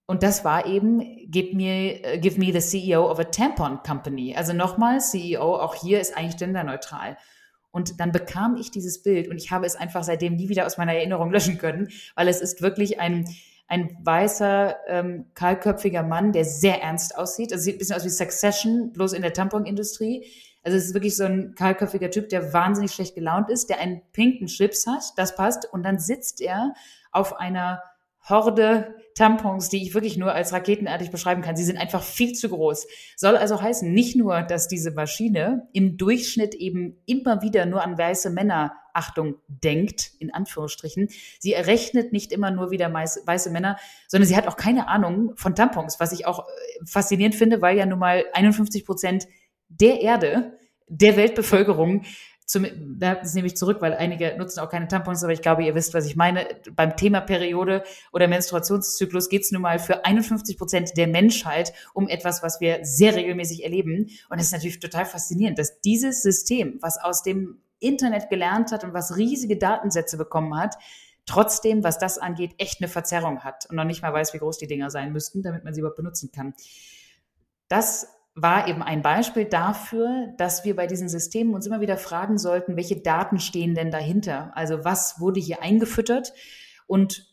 [0.06, 1.00] Und das war eben,
[1.32, 4.36] give me, give me the CEO of a Tampon Company.
[4.36, 7.18] Also nochmal, CEO, auch hier ist eigentlich genderneutral.
[7.74, 10.78] Und dann bekam ich dieses Bild und ich habe es einfach seitdem nie wieder aus
[10.78, 13.28] meiner Erinnerung löschen können, weil es ist wirklich ein,
[13.68, 17.52] ein weißer, ähm, kahlköpfiger Mann, der sehr ernst aussieht.
[17.52, 20.28] Also sieht ein bisschen aus wie Succession, bloß in der Tamponindustrie.
[20.62, 24.04] Also es ist wirklich so ein kahlköpfiger Typ, der wahnsinnig schlecht gelaunt ist, der einen
[24.14, 25.66] pinken Schlips hat, das passt.
[25.74, 26.76] Und dann sitzt er
[27.12, 27.82] auf einer
[28.30, 31.56] Horde Tampons, die ich wirklich nur als raketenartig beschreiben kann.
[31.56, 32.88] Sie sind einfach viel zu groß.
[33.16, 37.98] Soll also heißen, nicht nur, dass diese Maschine im Durchschnitt eben immer wieder nur an
[37.98, 41.10] weiße Männer Achtung denkt, in Anführungsstrichen.
[41.40, 45.56] Sie errechnet nicht immer nur wieder weiße Männer, sondern sie hat auch keine Ahnung von
[45.56, 49.28] Tampons, was ich auch äh, faszinierend finde, weil ja nun mal 51 Prozent
[49.68, 52.04] der Erde, der Weltbevölkerung
[52.46, 52.66] zum,
[53.00, 55.94] da nehme ich zurück, weil einige nutzen auch keine Tampons, aber ich glaube, ihr wisst,
[55.94, 56.48] was ich meine.
[56.76, 62.08] Beim Thema Periode oder Menstruationszyklus geht es nun mal für 51 Prozent der Menschheit um
[62.08, 64.10] etwas, was wir sehr regelmäßig erleben.
[64.30, 68.84] Und es ist natürlich total faszinierend, dass dieses System, was aus dem Internet gelernt hat
[68.84, 70.76] und was riesige Datensätze bekommen hat,
[71.26, 74.58] trotzdem, was das angeht, echt eine Verzerrung hat und noch nicht mal weiß, wie groß
[74.58, 76.54] die Dinger sein müssten, damit man sie überhaupt benutzen kann.
[77.68, 82.38] Das war eben ein Beispiel dafür, dass wir bei diesen Systemen uns immer wieder fragen
[82.38, 84.52] sollten, welche Daten stehen denn dahinter?
[84.56, 86.34] Also was wurde hier eingefüttert
[86.88, 87.28] und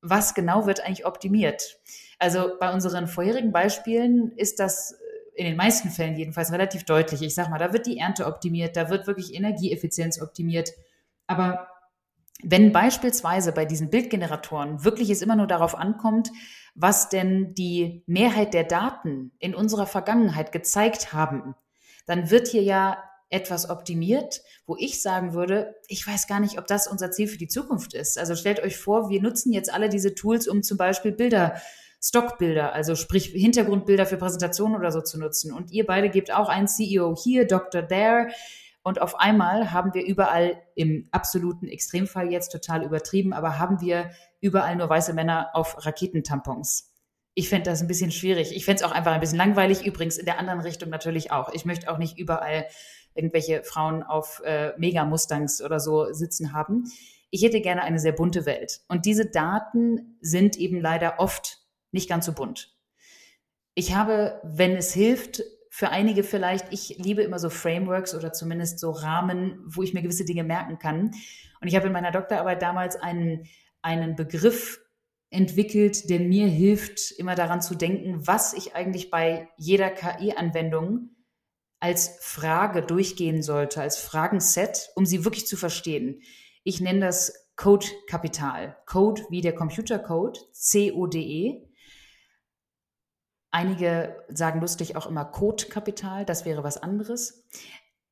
[0.00, 1.78] was genau wird eigentlich optimiert?
[2.18, 4.98] Also bei unseren vorherigen Beispielen ist das
[5.34, 7.22] in den meisten Fällen jedenfalls relativ deutlich.
[7.22, 10.70] Ich sage mal, da wird die Ernte optimiert, da wird wirklich Energieeffizienz optimiert.
[11.26, 11.68] Aber
[12.42, 16.30] wenn beispielsweise bei diesen Bildgeneratoren wirklich es immer nur darauf ankommt,
[16.74, 21.54] was denn die Mehrheit der Daten in unserer Vergangenheit gezeigt haben,
[22.06, 22.98] dann wird hier ja
[23.30, 27.38] etwas optimiert, wo ich sagen würde, ich weiß gar nicht, ob das unser Ziel für
[27.38, 28.18] die Zukunft ist.
[28.18, 31.54] Also stellt euch vor, wir nutzen jetzt alle diese Tools, um zum Beispiel Bilder,
[32.02, 35.52] Stockbilder, also sprich Hintergrundbilder für Präsentationen oder so zu nutzen.
[35.52, 37.86] Und ihr beide gebt auch einen CEO hier, Dr.
[37.86, 38.28] There.
[38.82, 44.10] Und auf einmal haben wir überall im absoluten Extremfall jetzt total übertrieben, aber haben wir
[44.40, 46.92] überall nur weiße Männer auf Raketentampons.
[47.34, 48.54] Ich fände das ein bisschen schwierig.
[48.54, 49.86] Ich fände es auch einfach ein bisschen langweilig.
[49.86, 51.52] Übrigens in der anderen Richtung natürlich auch.
[51.52, 52.66] Ich möchte auch nicht überall
[53.14, 56.84] irgendwelche Frauen auf äh, Mega-Mustangs oder so sitzen haben.
[57.30, 58.80] Ich hätte gerne eine sehr bunte Welt.
[58.88, 61.58] Und diese Daten sind eben leider oft
[61.92, 62.74] nicht ganz so bunt.
[63.74, 68.80] Ich habe, wenn es hilft, für einige vielleicht, ich liebe immer so Frameworks oder zumindest
[68.80, 71.12] so Rahmen, wo ich mir gewisse Dinge merken kann.
[71.60, 73.46] Und ich habe in meiner Doktorarbeit damals einen
[73.82, 74.80] einen Begriff
[75.30, 81.10] entwickelt, der mir hilft, immer daran zu denken, was ich eigentlich bei jeder KI-Anwendung
[81.78, 86.20] als Frage durchgehen sollte, als Fragenset, um sie wirklich zu verstehen.
[86.62, 88.76] Ich nenne das Code-Kapital.
[88.86, 91.66] Code wie der Computercode, C-O-D-E.
[93.50, 97.46] Einige sagen lustig auch immer Code-Kapital, das wäre was anderes.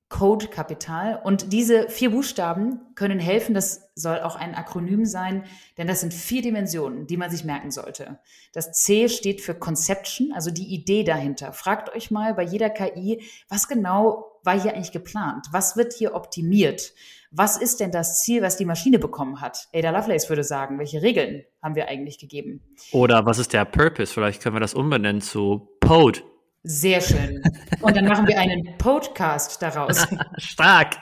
[0.08, 1.20] Code-Kapital.
[1.22, 5.44] Und diese vier Buchstaben können helfen, das soll auch ein Akronym sein,
[5.76, 8.18] denn das sind vier Dimensionen, die man sich merken sollte.
[8.52, 11.52] Das C steht für Conception, also die Idee dahinter.
[11.52, 15.46] Fragt euch mal bei jeder KI, was genau war hier eigentlich geplant?
[15.52, 16.94] Was wird hier optimiert?
[17.30, 19.68] Was ist denn das Ziel, was die Maschine bekommen hat?
[19.74, 22.62] Ada Lovelace würde sagen, welche Regeln haben wir eigentlich gegeben?
[22.92, 24.14] Oder was ist der Purpose?
[24.14, 26.22] Vielleicht können wir das umbenennen zu Pode.
[26.62, 27.42] Sehr schön.
[27.80, 30.06] Und dann machen wir einen Podcast daraus.
[30.38, 30.96] Stark.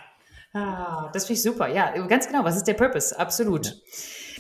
[0.53, 1.69] Ah, das finde ich super.
[1.69, 2.45] Ja, ganz genau.
[2.45, 3.19] Was ist der Purpose?
[3.19, 3.67] Absolut.
[3.67, 3.73] Ja.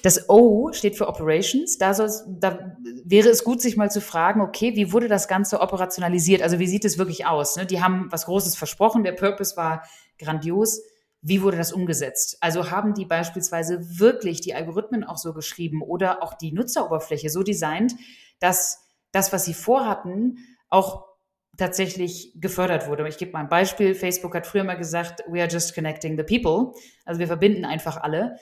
[0.02, 1.78] Das O steht für Operations.
[1.78, 6.42] Da, da, wäre es gut, sich mal zu fragen, okay, wie wurde das Ganze operationalisiert?
[6.42, 7.56] Also wie sieht es wirklich aus?
[7.56, 7.66] Ne?
[7.66, 9.02] Die haben was Großes versprochen.
[9.02, 9.82] Der Purpose war
[10.18, 10.80] grandios.
[11.22, 12.36] Wie wurde das umgesetzt?
[12.40, 17.42] Also haben die beispielsweise wirklich die Algorithmen auch so geschrieben oder auch die Nutzeroberfläche so
[17.42, 17.96] designt,
[18.38, 21.06] dass das, was sie vorhatten, auch
[21.56, 23.08] tatsächlich gefördert wurde.
[23.08, 23.94] Ich gebe mal ein Beispiel.
[23.94, 26.72] Facebook hat früher mal gesagt, we are just connecting the people.
[27.04, 28.36] Also wir verbinden einfach alle.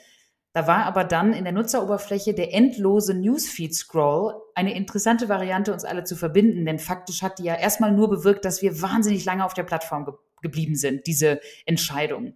[0.53, 6.05] Da war aber dann in der Nutzeroberfläche der endlose Newsfeed-Scroll eine interessante Variante, uns alle
[6.05, 6.65] zu verbinden.
[6.65, 10.05] Denn faktisch hat die ja erstmal nur bewirkt, dass wir wahnsinnig lange auf der Plattform
[10.05, 12.35] ge geblieben sind, diese Entscheidung.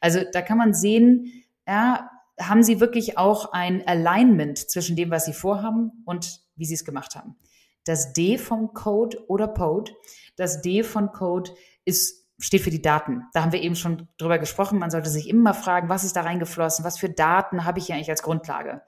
[0.00, 2.08] Also da kann man sehen, ja,
[2.40, 6.84] haben sie wirklich auch ein Alignment zwischen dem, was sie vorhaben und wie sie es
[6.84, 7.36] gemacht haben.
[7.88, 9.92] Das D vom Code oder Code,
[10.36, 11.50] das D von Code
[11.84, 13.24] ist steht für die Daten.
[13.32, 14.78] Da haben wir eben schon drüber gesprochen.
[14.78, 16.84] Man sollte sich immer fragen, was ist da reingeflossen?
[16.84, 18.82] Was für Daten habe ich hier eigentlich als Grundlage?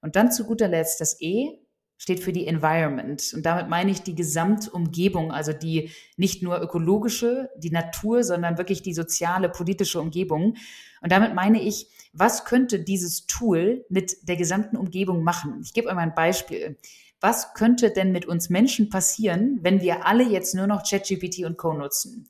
[0.00, 1.58] Und dann zu guter Letzt das E
[1.96, 3.32] steht für die Environment.
[3.34, 8.82] Und damit meine ich die Gesamtumgebung, also die nicht nur ökologische, die Natur, sondern wirklich
[8.82, 10.56] die soziale, politische Umgebung.
[11.00, 15.60] Und damit meine ich, was könnte dieses Tool mit der gesamten Umgebung machen?
[15.64, 16.76] Ich gebe euch mal ein Beispiel
[17.24, 21.56] was könnte denn mit uns Menschen passieren, wenn wir alle jetzt nur noch ChatGPT und
[21.56, 22.28] Co nutzen?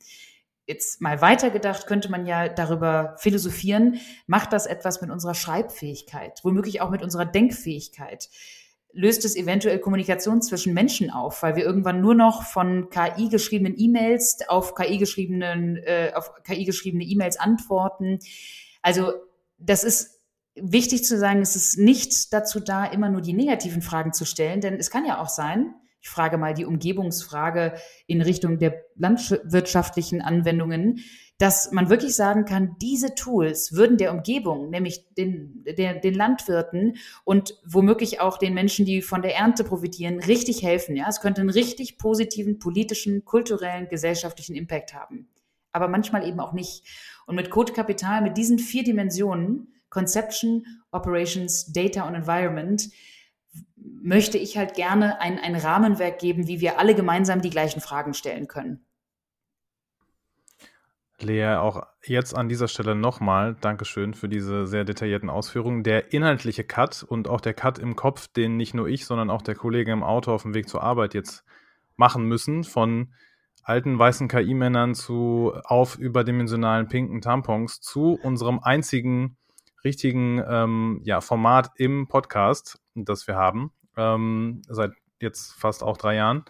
[0.69, 6.81] Jetzt mal weitergedacht, könnte man ja darüber philosophieren, macht das etwas mit unserer Schreibfähigkeit, womöglich
[6.81, 8.31] auch mit unserer Denkfähigkeit?
[8.93, 13.75] Löst es eventuell Kommunikation zwischen Menschen auf, weil wir irgendwann nur noch von KI geschriebenen
[13.77, 18.21] E-Mails auf KI geschriebenen, äh, auf KI geschriebene E-Mails antworten?
[18.81, 19.13] Also
[19.59, 20.14] das ist
[20.57, 24.61] wichtig zu sagen, es ist nicht dazu da, immer nur die negativen Fragen zu stellen,
[24.61, 27.75] denn es kann ja auch sein, ich frage mal die Umgebungsfrage
[28.07, 31.01] in Richtung der landwirtschaftlichen Anwendungen,
[31.39, 36.99] dass man wirklich sagen kann, diese Tools würden der Umgebung, nämlich den, der, den Landwirten
[37.25, 40.95] und womöglich auch den Menschen, die von der Ernte profitieren, richtig helfen.
[40.95, 45.29] Ja, es könnte einen richtig positiven politischen, kulturellen, gesellschaftlichen Impact haben.
[45.73, 46.85] Aber manchmal eben auch nicht.
[47.27, 52.91] Und mit Code Kapital, mit diesen vier Dimensionen, Conception, Operations, Data und Environment
[53.77, 58.13] möchte ich halt gerne ein, ein Rahmenwerk geben, wie wir alle gemeinsam die gleichen Fragen
[58.13, 58.85] stellen können.
[61.21, 65.85] Lea, auch jetzt an dieser Stelle nochmal Dankeschön für diese sehr detaillierten Ausführungen.
[65.85, 69.43] Der inhaltliche Cut und auch der Cut im Kopf, den nicht nur ich, sondern auch
[69.43, 71.45] der Kollege im Auto auf dem Weg zur Arbeit jetzt
[71.97, 73.15] machen müssen, von
[73.63, 79.37] alten weißen KI-Männern zu auf überdimensionalen pinken Tampons zu unserem einzigen
[79.85, 86.17] richtigen ähm, ja, Format im Podcast, das wir haben, ähm, seit jetzt fast auch drei
[86.17, 86.45] Jahren,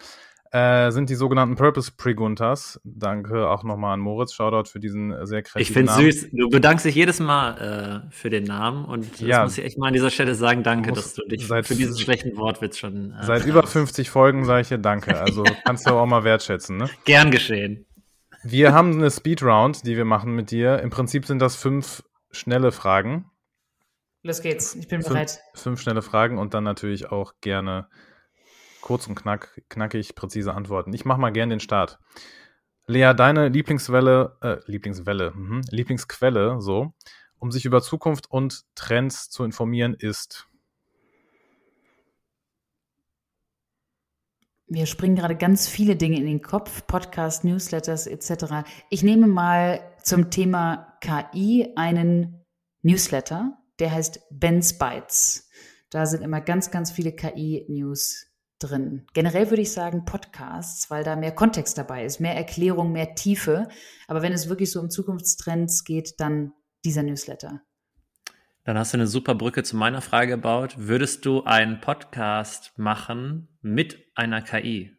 [0.55, 2.79] äh, sind die sogenannten Purpose Preguntas.
[2.85, 4.31] Danke auch nochmal an Moritz.
[4.31, 6.29] Shoutout für diesen sehr kreativen Ich finde süß.
[6.31, 9.39] Du bedankst dich jedes Mal äh, für den Namen und ja.
[9.39, 10.63] das muss ich echt mal an dieser Stelle sagen.
[10.63, 13.11] Danke, dass du dich seit, für diesen schlechten Wortwitz schon.
[13.19, 15.19] Äh, seit über 50 Folgen sage ich dir Danke.
[15.19, 16.77] Also kannst du auch mal wertschätzen.
[16.77, 16.89] Ne?
[17.03, 17.85] Gern geschehen.
[18.47, 20.79] Wir haben eine Speedround, die wir machen mit dir.
[20.79, 22.01] Im Prinzip sind das fünf
[22.35, 23.29] schnelle Fragen.
[24.21, 25.39] Los geht's, ich bin fünf, bereit.
[25.53, 27.87] Fünf schnelle Fragen und dann natürlich auch gerne
[28.81, 30.93] kurz und knack, knackig präzise Antworten.
[30.93, 31.99] Ich mache mal gerne den Start.
[32.87, 36.93] Lea, deine Lieblingswelle, äh, Lieblingswelle, mh, Lieblingsquelle, so,
[37.39, 40.47] um sich über Zukunft und Trends zu informieren, ist.
[44.67, 48.67] Mir springen gerade ganz viele Dinge in den Kopf, Podcast, Newsletters etc.
[48.89, 52.45] Ich nehme mal zum Thema KI einen
[52.83, 55.49] Newsletter, der heißt Ben's Bytes.
[55.89, 58.27] Da sind immer ganz, ganz viele KI-News
[58.59, 59.07] drin.
[59.13, 63.67] Generell würde ich sagen Podcasts, weil da mehr Kontext dabei ist, mehr Erklärung, mehr Tiefe.
[64.07, 66.53] Aber wenn es wirklich so um Zukunftstrends geht, dann
[66.85, 67.61] dieser Newsletter.
[68.63, 70.75] Dann hast du eine super Brücke zu meiner Frage gebaut.
[70.77, 74.94] Würdest du einen Podcast machen mit einer KI?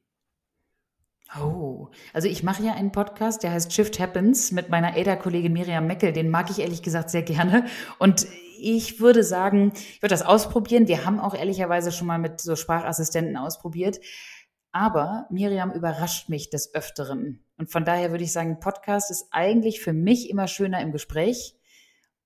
[1.34, 5.86] Oh, also ich mache ja einen Podcast, der heißt Shift Happens mit meiner ADA-Kollegin Miriam
[5.86, 6.12] Meckel.
[6.12, 7.66] Den mag ich ehrlich gesagt sehr gerne.
[7.98, 8.26] Und
[8.58, 10.88] ich würde sagen, ich würde das ausprobieren.
[10.88, 13.98] Wir haben auch ehrlicherweise schon mal mit so Sprachassistenten ausprobiert.
[14.70, 17.44] Aber Miriam überrascht mich des Öfteren.
[17.56, 21.56] Und von daher würde ich sagen, Podcast ist eigentlich für mich immer schöner im Gespräch.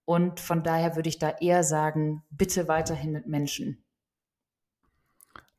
[0.05, 3.85] Und von daher würde ich da eher sagen, bitte weiterhin mit Menschen.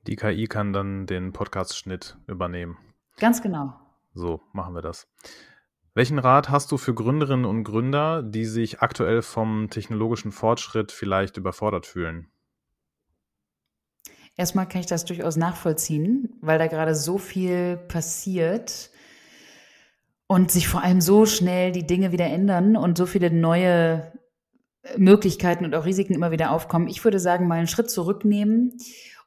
[0.07, 2.77] Die KI kann dann den Podcast-Schnitt übernehmen.
[3.21, 3.71] Ganz genau.
[4.15, 5.07] So machen wir das.
[5.93, 11.37] Welchen Rat hast du für Gründerinnen und Gründer, die sich aktuell vom technologischen Fortschritt vielleicht
[11.37, 12.31] überfordert fühlen?
[14.37, 18.89] Erstmal kann ich das durchaus nachvollziehen, weil da gerade so viel passiert
[20.25, 24.11] und sich vor allem so schnell die Dinge wieder ändern und so viele neue
[24.97, 26.87] Möglichkeiten und auch Risiken immer wieder aufkommen.
[26.87, 28.79] Ich würde sagen, mal einen Schritt zurücknehmen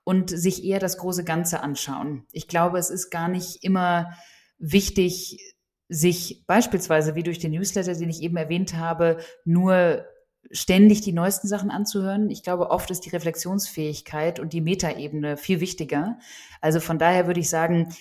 [0.05, 2.27] und sich eher das große Ganze anschauen.
[2.31, 4.13] Ich glaube, es ist gar nicht immer
[4.59, 5.55] wichtig,
[5.89, 10.05] sich beispielsweise wie durch den Newsletter, den ich eben erwähnt habe, nur
[10.51, 12.31] ständig die neuesten Sachen anzuhören.
[12.31, 16.19] Ich glaube, oft ist die Reflexionsfähigkeit und die Metaebene viel wichtiger.
[16.61, 17.95] Also von daher würde ich sagen,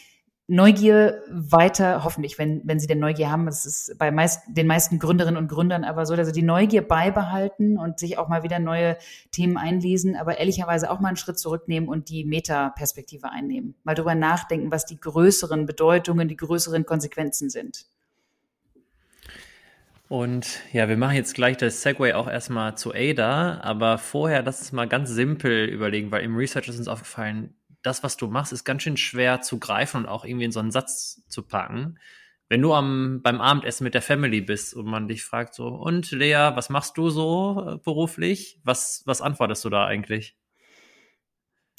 [0.48, 5.00] Neugier weiter, hoffentlich, wenn, wenn Sie denn Neugier haben, das ist bei meist, den meisten
[5.00, 8.98] Gründerinnen und Gründern aber so, also die Neugier beibehalten und sich auch mal wieder neue
[9.32, 13.76] Themen einlesen, aber ehrlicherweise auch mal einen Schritt zurücknehmen und die Metaperspektive einnehmen.
[13.86, 17.86] Mal darüber nachdenken, was die größeren Bedeutungen, die größeren Konsequenzen sind.
[20.10, 24.60] Und ja, wir machen jetzt gleich das Segway auch erstmal zu Ada, aber vorher lass
[24.60, 28.54] uns mal ganz simpel überlegen, weil im Research ist uns aufgefallen, das, was du machst,
[28.54, 32.00] ist ganz schön schwer zu greifen und auch irgendwie in so einen Satz zu packen.
[32.50, 36.12] Wenn du am, beim Abendessen mit der Family bist und man dich fragt so, und
[36.12, 38.60] Lea, was machst du so äh, beruflich?
[38.64, 40.36] Was, was antwortest du da eigentlich?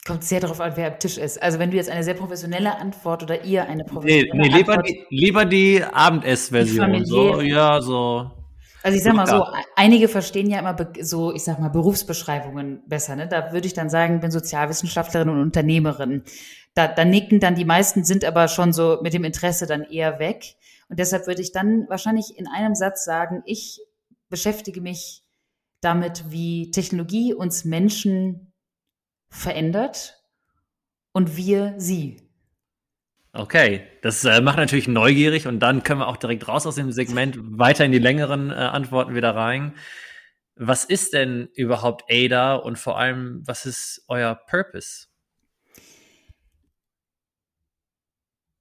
[0.07, 1.43] Kommt sehr darauf an, wer am Tisch ist.
[1.43, 4.75] Also wenn du jetzt eine sehr professionelle Antwort oder ihr eine professionelle nee, nee, lieber
[4.75, 4.89] Antwort...
[4.89, 7.07] Die, lieber die Abendessversion.
[7.07, 8.31] So, ja, so
[8.85, 13.17] also ich sag mal so, einige verstehen ja immer so, ich sag mal, Berufsbeschreibungen besser.
[13.17, 13.27] Ne?
[13.27, 16.23] Da würde ich dann sagen, bin Sozialwissenschaftlerin und Unternehmerin.
[16.75, 20.19] Da, da nicken dann die meisten, sind aber schon so mit dem Interesse dann eher
[20.19, 20.57] weg.
[20.91, 23.81] Und deshalb würde ich dann wahrscheinlich in einem Satz sagen, ich
[24.29, 25.23] beschäftige mich
[25.81, 28.53] damit, wie Technologie uns Menschen
[29.31, 30.23] verändert
[31.13, 32.24] und wir sie.
[33.37, 36.93] Okay, das äh, macht natürlich neugierig und dann können wir auch direkt raus aus dem
[36.93, 39.75] Segment weiter in die längeren äh, Antworten wieder rein.
[40.55, 45.09] Was ist denn überhaupt ADA und vor allem, was ist euer Purpose?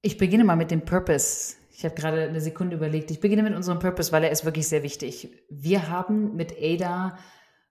[0.02, 1.56] Ich beginne mal mit dem Purpose.
[1.72, 3.12] Ich habe gerade eine Sekunde überlegt.
[3.12, 5.30] Ich beginne mit unserem Purpose, weil er ist wirklich sehr wichtig.
[5.52, 7.20] Wir haben mit ADA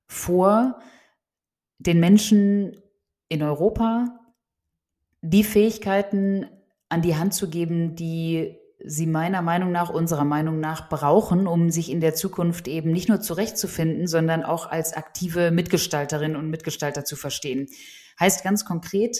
[0.07, 0.79] vor,
[1.79, 2.81] den Menschen
[3.29, 4.21] in Europa
[5.21, 6.47] die Fähigkeiten
[6.93, 11.71] an die Hand zu geben, die sie meiner Meinung nach, unserer Meinung nach brauchen, um
[11.71, 17.05] sich in der Zukunft eben nicht nur zurechtzufinden, sondern auch als aktive Mitgestalterin und Mitgestalter
[17.05, 17.69] zu verstehen.
[18.21, 19.19] Heißt ganz konkret,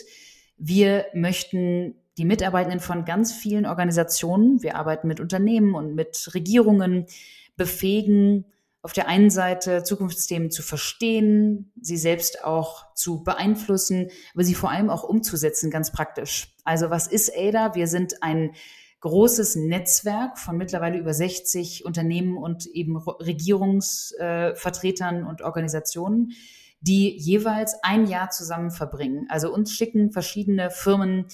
[0.57, 7.07] wir möchten die Mitarbeitenden von ganz vielen Organisationen, wir arbeiten mit Unternehmen und mit Regierungen,
[7.55, 8.45] befähigen,
[8.83, 14.71] auf der einen Seite Zukunftsthemen zu verstehen, sie selbst auch zu beeinflussen, aber sie vor
[14.71, 16.53] allem auch umzusetzen, ganz praktisch.
[16.65, 17.75] Also was ist ADA?
[17.75, 18.51] Wir sind ein
[18.99, 26.33] großes Netzwerk von mittlerweile über 60 Unternehmen und eben Regierungsvertretern und Organisationen,
[26.81, 29.27] die jeweils ein Jahr zusammen verbringen.
[29.29, 31.27] Also uns schicken verschiedene Firmen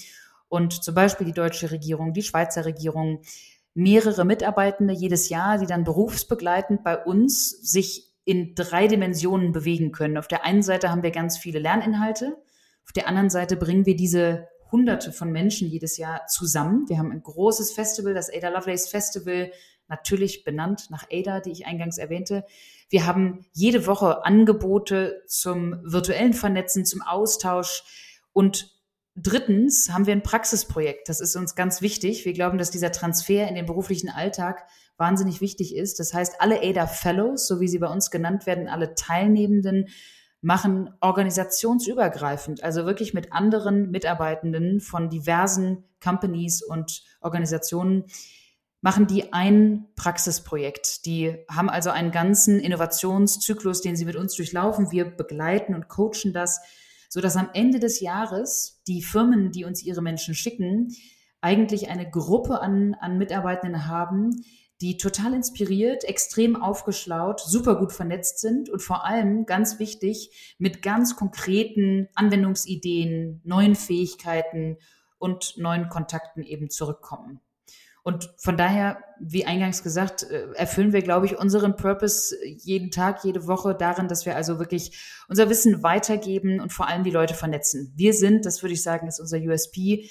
[0.48, 3.22] und zum Beispiel die deutsche Regierung, die Schweizer Regierung,
[3.74, 10.18] mehrere Mitarbeitende jedes Jahr, die dann berufsbegleitend bei uns sich in drei Dimensionen bewegen können.
[10.18, 12.36] Auf der einen Seite haben wir ganz viele Lerninhalte,
[12.90, 16.88] auf der anderen Seite bringen wir diese Hunderte von Menschen jedes Jahr zusammen.
[16.88, 19.52] Wir haben ein großes Festival, das Ada Lovelace Festival,
[19.86, 22.44] natürlich benannt nach Ada, die ich eingangs erwähnte.
[22.88, 27.84] Wir haben jede Woche Angebote zum virtuellen Vernetzen, zum Austausch
[28.32, 28.79] und
[29.16, 31.08] Drittens haben wir ein Praxisprojekt.
[31.08, 32.24] Das ist uns ganz wichtig.
[32.24, 34.64] Wir glauben, dass dieser Transfer in den beruflichen Alltag
[34.96, 35.98] wahnsinnig wichtig ist.
[35.98, 39.88] Das heißt, alle ADA Fellows, so wie sie bei uns genannt werden, alle Teilnehmenden,
[40.42, 48.04] machen organisationsübergreifend, also wirklich mit anderen Mitarbeitenden von diversen Companies und Organisationen,
[48.80, 51.04] machen die ein Praxisprojekt.
[51.04, 54.90] Die haben also einen ganzen Innovationszyklus, den sie mit uns durchlaufen.
[54.90, 56.60] Wir begleiten und coachen das
[57.10, 60.94] so dass am Ende des Jahres die Firmen, die uns ihre Menschen schicken,
[61.42, 64.44] eigentlich eine Gruppe an, an Mitarbeitenden haben,
[64.80, 70.82] die total inspiriert, extrem aufgeschlaut, super gut vernetzt sind und vor allem ganz wichtig mit
[70.82, 74.78] ganz konkreten Anwendungsideen, neuen Fähigkeiten
[75.18, 77.40] und neuen Kontakten eben zurückkommen.
[78.02, 83.24] Und von daher, wie eingangs gesagt, äh, erfüllen wir, glaube ich, unseren Purpose jeden Tag,
[83.24, 84.98] jede Woche darin, dass wir also wirklich
[85.28, 87.92] unser Wissen weitergeben und vor allem die Leute vernetzen.
[87.96, 90.10] Wir sind, das würde ich sagen, ist unser USP.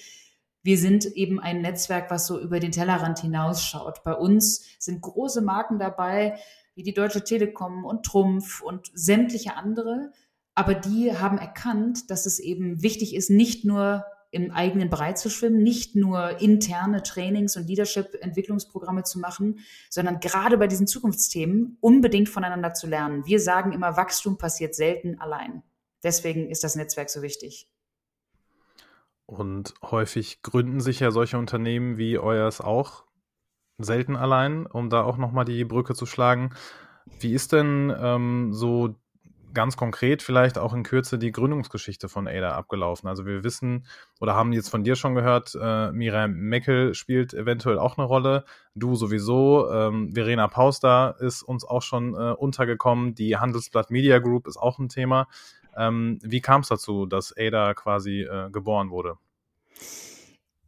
[0.61, 4.03] Wir sind eben ein Netzwerk, was so über den Tellerrand hinausschaut.
[4.03, 6.37] Bei uns sind große Marken dabei,
[6.75, 10.11] wie die Deutsche Telekom und Trumpf und sämtliche andere.
[10.53, 15.30] Aber die haben erkannt, dass es eben wichtig ist, nicht nur im eigenen Brei zu
[15.30, 19.59] schwimmen, nicht nur interne Trainings und Leadership-Entwicklungsprogramme zu machen,
[19.89, 23.25] sondern gerade bei diesen Zukunftsthemen unbedingt voneinander zu lernen.
[23.25, 25.63] Wir sagen immer, Wachstum passiert selten allein.
[26.03, 27.67] Deswegen ist das Netzwerk so wichtig.
[29.25, 33.03] Und häufig gründen sich ja solche Unternehmen wie euers auch
[33.77, 36.51] selten allein, um da auch nochmal die Brücke zu schlagen.
[37.19, 38.95] Wie ist denn ähm, so
[39.54, 43.08] ganz konkret vielleicht auch in Kürze die Gründungsgeschichte von Ada abgelaufen?
[43.08, 43.86] Also wir wissen
[44.20, 48.45] oder haben jetzt von dir schon gehört, äh, Miriam Meckel spielt eventuell auch eine Rolle,
[48.76, 54.47] du sowieso, ähm, Verena Pauster ist uns auch schon äh, untergekommen, die Handelsblatt Media Group
[54.47, 55.28] ist auch ein Thema.
[55.76, 59.18] Ähm, wie kam es dazu, dass Ada quasi äh, geboren wurde?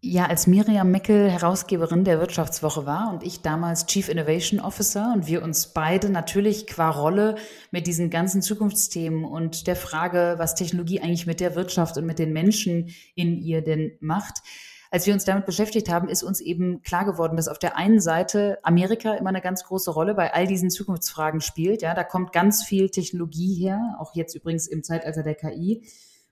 [0.04, 5.28] Ja, als Miriam Meckel Herausgeberin der Wirtschaftswoche war und ich damals Chief Innovation Officer und
[5.28, 7.36] wir uns beide natürlich qua Rolle
[7.70, 12.18] mit diesen ganzen Zukunftsthemen und der Frage, was Technologie eigentlich mit der Wirtschaft und mit
[12.18, 14.42] den Menschen in ihr denn macht,
[14.90, 18.02] als wir uns damit beschäftigt haben, ist uns eben klar geworden, dass auf der einen
[18.02, 21.82] Seite Amerika immer eine ganz große Rolle bei all diesen Zukunftsfragen spielt.
[21.82, 25.84] Ja, da kommt ganz viel Technologie her, auch jetzt übrigens im Zeitalter der KI.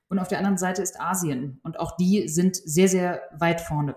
[0.09, 1.59] Und auf der anderen Seite ist Asien.
[1.63, 3.95] Und auch die sind sehr, sehr weit vorne.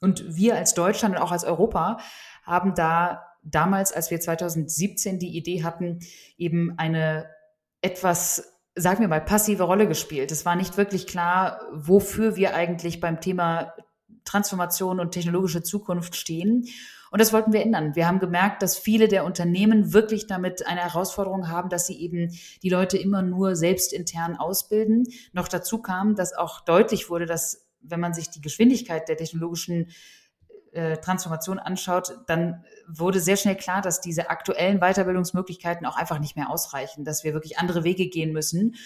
[0.00, 1.98] Und wir als Deutschland und auch als Europa
[2.42, 6.00] haben da damals, als wir 2017 die Idee hatten,
[6.36, 7.30] eben eine
[7.80, 10.32] etwas, sagen wir mal, passive Rolle gespielt.
[10.32, 13.72] Es war nicht wirklich klar, wofür wir eigentlich beim Thema
[14.24, 16.66] Transformation und technologische Zukunft stehen.
[17.12, 17.94] Und das wollten wir ändern.
[17.94, 22.34] Wir haben gemerkt, dass viele der Unternehmen wirklich damit eine Herausforderung haben, dass sie eben
[22.62, 25.04] die Leute immer nur selbst intern ausbilden.
[25.34, 29.90] Noch dazu kam, dass auch deutlich wurde, dass wenn man sich die Geschwindigkeit der technologischen
[30.72, 36.34] äh, Transformation anschaut, dann wurde sehr schnell klar, dass diese aktuellen Weiterbildungsmöglichkeiten auch einfach nicht
[36.34, 38.76] mehr ausreichen, dass wir wirklich andere Wege gehen müssen.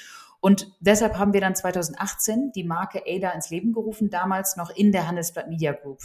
[0.40, 4.90] Und deshalb haben wir dann 2018 die Marke Ada ins Leben gerufen, damals noch in
[4.90, 6.00] der Handelsblatt Media Group.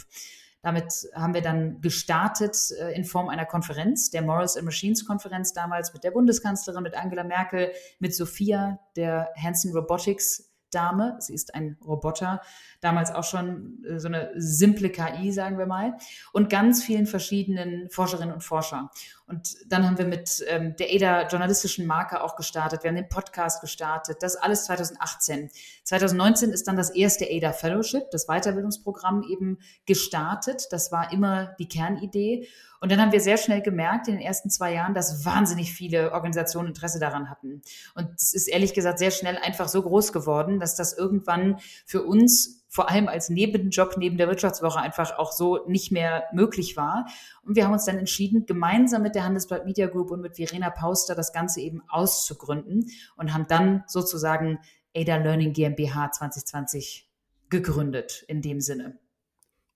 [0.62, 5.52] Damit haben wir dann gestartet äh, in Form einer Konferenz, der Morals and Machines Konferenz
[5.52, 11.16] damals mit der Bundeskanzlerin, mit Angela Merkel, mit Sophia, der Hanson Robotics Dame.
[11.20, 12.40] Sie ist ein Roboter,
[12.80, 15.96] damals auch schon äh, so eine simple KI, sagen wir mal,
[16.32, 18.90] und ganz vielen verschiedenen Forscherinnen und Forscher.
[19.26, 22.82] Und dann haben wir mit ähm, der EDA journalistischen Marke auch gestartet.
[22.82, 24.18] Wir haben den Podcast gestartet.
[24.20, 25.50] Das alles 2018.
[25.84, 30.66] 2019 ist dann das erste EDA Fellowship, das Weiterbildungsprogramm eben gestartet.
[30.70, 32.48] Das war immer die Kernidee.
[32.82, 36.10] Und dann haben wir sehr schnell gemerkt in den ersten zwei Jahren, dass wahnsinnig viele
[36.10, 37.62] Organisationen Interesse daran hatten.
[37.94, 42.02] Und es ist ehrlich gesagt sehr schnell einfach so groß geworden, dass das irgendwann für
[42.02, 47.06] uns vor allem als Nebenjob neben der Wirtschaftswoche einfach auch so nicht mehr möglich war.
[47.44, 50.70] Und wir haben uns dann entschieden, gemeinsam mit der Handelsblatt Media Group und mit Verena
[50.70, 54.58] Pauster das Ganze eben auszugründen und haben dann sozusagen
[54.92, 57.08] Ada Learning GmbH 2020
[57.48, 58.98] gegründet in dem Sinne.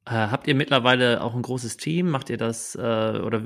[0.07, 2.11] Äh, habt ihr mittlerweile auch ein großes Team?
[2.11, 3.40] Macht ihr das äh, oder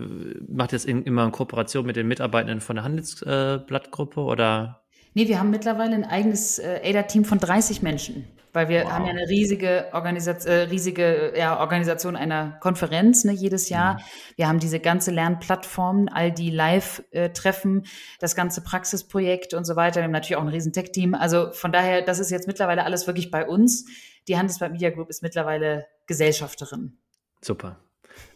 [0.46, 4.82] macht ihr das in, immer in Kooperation mit den Mitarbeitenden von der Handelsblattgruppe oder?
[5.14, 8.92] Nee, wir haben mittlerweile ein eigenes äh, ADA-Team von 30 Menschen, weil wir wow.
[8.92, 13.94] haben ja eine riesige, Organisat äh, riesige ja, Organisation einer Konferenz ne, jedes Jahr.
[13.94, 13.98] Mhm.
[14.36, 17.86] Wir haben diese ganze Lernplattform, all die Live-Treffen,
[18.20, 20.00] das ganze Praxisprojekt und so weiter.
[20.00, 21.14] Wir haben natürlich auch ein riesen Tech-Team.
[21.14, 23.86] Also von daher, das ist jetzt mittlerweile alles wirklich bei uns.
[24.28, 26.98] Die Handelsblatt Media Group ist mittlerweile Gesellschafterin.
[27.40, 27.78] Super.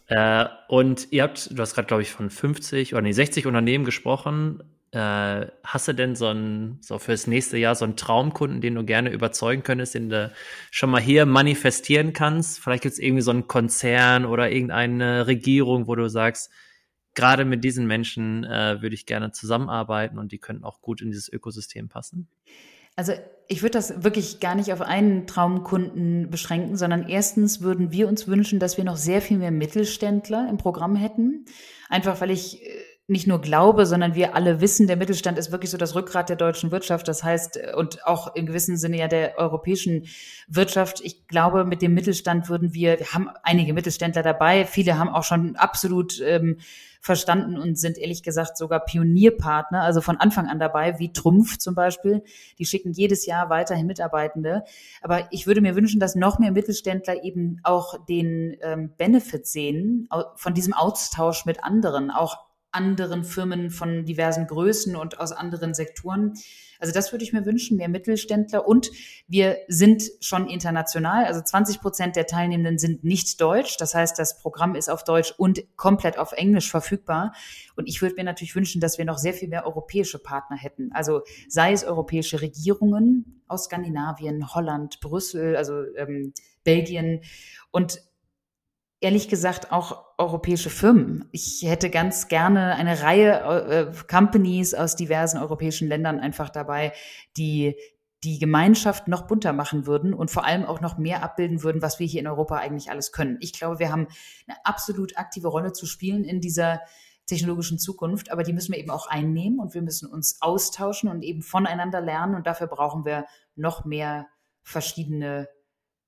[0.06, 3.84] Äh, und ihr habt, du hast gerade, glaube ich, von 50 oder nee, 60 Unternehmen
[3.84, 4.62] gesprochen.
[4.92, 8.84] Äh, hast du denn so ein, so fürs nächste Jahr so einen Traumkunden, den du
[8.84, 10.32] gerne überzeugen könntest, den du
[10.70, 12.60] schon mal hier manifestieren kannst?
[12.60, 16.52] Vielleicht gibt es irgendwie so einen Konzern oder irgendeine Regierung, wo du sagst,
[17.14, 21.10] gerade mit diesen Menschen äh, würde ich gerne zusammenarbeiten und die könnten auch gut in
[21.10, 22.28] dieses Ökosystem passen?
[22.96, 23.12] Also
[23.48, 28.26] ich würde das wirklich gar nicht auf einen Traumkunden beschränken, sondern erstens würden wir uns
[28.26, 31.44] wünschen, dass wir noch sehr viel mehr Mittelständler im Programm hätten.
[31.88, 32.68] Einfach weil ich äh,
[33.06, 36.36] nicht nur glaube, sondern wir alle wissen, der Mittelstand ist wirklich so das Rückgrat der
[36.36, 37.06] deutschen Wirtschaft.
[37.06, 40.06] Das heißt, äh, und auch im gewissen Sinne ja der europäischen
[40.48, 41.00] Wirtschaft.
[41.02, 44.64] Ich glaube, mit dem Mittelstand würden wir, wir haben einige Mittelständler dabei.
[44.64, 46.58] Viele haben auch schon absolut ähm,
[47.04, 51.74] verstanden und sind ehrlich gesagt sogar Pionierpartner, also von Anfang an dabei, wie Trumpf zum
[51.74, 52.22] Beispiel.
[52.58, 54.64] Die schicken jedes Jahr weiterhin Mitarbeitende.
[55.02, 60.08] Aber ich würde mir wünschen, dass noch mehr Mittelständler eben auch den ähm, Benefit sehen
[60.36, 62.38] von diesem Austausch mit anderen, auch
[62.72, 66.32] anderen Firmen von diversen Größen und aus anderen Sektoren.
[66.84, 68.68] Also das würde ich mir wünschen, mehr Mittelständler.
[68.68, 68.90] Und
[69.26, 71.24] wir sind schon international.
[71.24, 73.78] Also 20 Prozent der Teilnehmenden sind nicht deutsch.
[73.78, 77.32] Das heißt, das Programm ist auf Deutsch und komplett auf Englisch verfügbar.
[77.74, 80.92] Und ich würde mir natürlich wünschen, dass wir noch sehr viel mehr europäische Partner hätten.
[80.92, 87.22] Also sei es europäische Regierungen aus Skandinavien, Holland, Brüssel, also ähm, Belgien.
[87.70, 88.02] Und
[89.04, 91.28] ehrlich gesagt auch europäische Firmen.
[91.30, 96.94] Ich hätte ganz gerne eine Reihe äh, Companies aus diversen europäischen Ländern einfach dabei,
[97.36, 97.76] die
[98.24, 101.98] die Gemeinschaft noch bunter machen würden und vor allem auch noch mehr abbilden würden, was
[101.98, 103.36] wir hier in Europa eigentlich alles können.
[103.40, 104.08] Ich glaube, wir haben
[104.48, 106.80] eine absolut aktive Rolle zu spielen in dieser
[107.26, 111.22] technologischen Zukunft, aber die müssen wir eben auch einnehmen und wir müssen uns austauschen und
[111.22, 114.28] eben voneinander lernen und dafür brauchen wir noch mehr
[114.62, 115.50] verschiedene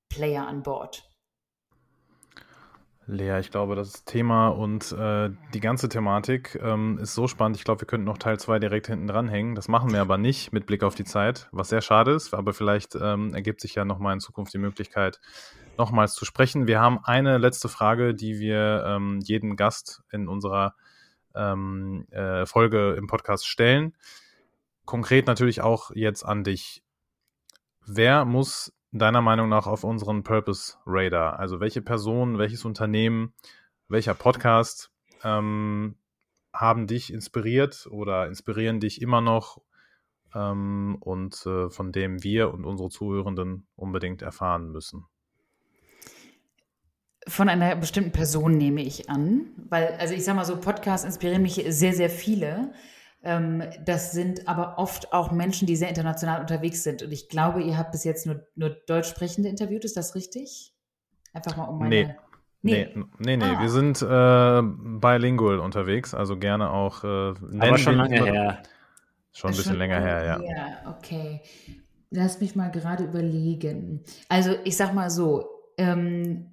[0.08, 1.06] Player an Bord.
[3.08, 7.56] Lea, ich glaube, das Thema und äh, die ganze Thematik ähm, ist so spannend.
[7.56, 9.54] Ich glaube, wir könnten noch Teil 2 direkt hinten dranhängen.
[9.54, 12.34] Das machen wir aber nicht mit Blick auf die Zeit, was sehr schade ist.
[12.34, 15.20] Aber vielleicht ähm, ergibt sich ja nochmal in Zukunft die Möglichkeit,
[15.78, 16.66] nochmals zu sprechen.
[16.66, 20.74] Wir haben eine letzte Frage, die wir ähm, jedem Gast in unserer
[21.36, 23.94] ähm, äh, Folge im Podcast stellen.
[24.84, 26.82] Konkret natürlich auch jetzt an dich.
[27.86, 31.38] Wer muss deiner Meinung nach auf unseren Purpose Radar?
[31.38, 33.32] Also welche Person, welches Unternehmen,
[33.88, 34.90] welcher Podcast
[35.22, 35.96] ähm,
[36.52, 39.60] haben dich inspiriert oder inspirieren dich immer noch
[40.34, 45.04] ähm, und äh, von dem wir und unsere Zuhörenden unbedingt erfahren müssen?
[47.28, 51.42] Von einer bestimmten Person nehme ich an, weil, also ich sage mal so, Podcasts inspirieren
[51.42, 52.72] mich sehr, sehr viele.
[53.26, 57.02] Ähm, das sind aber oft auch Menschen, die sehr international unterwegs sind.
[57.02, 60.72] Und ich glaube, ihr habt bis jetzt nur, nur Deutsch sprechende interviewt, ist das richtig?
[61.32, 61.90] Einfach mal um meine.
[61.90, 62.14] Nee.
[62.62, 63.44] Nee, nee, nee, nee.
[63.44, 63.60] Ah.
[63.60, 64.62] wir sind äh,
[65.00, 67.04] bilingual unterwegs, also gerne auch.
[67.04, 68.62] Äh, aber schon lange her.
[69.32, 70.40] Schon ein bisschen schon länger her, ja.
[70.40, 71.42] Ja, okay.
[72.10, 74.02] Lass mich mal gerade überlegen.
[74.28, 75.48] Also, ich sag mal so,
[75.78, 76.46] ähm,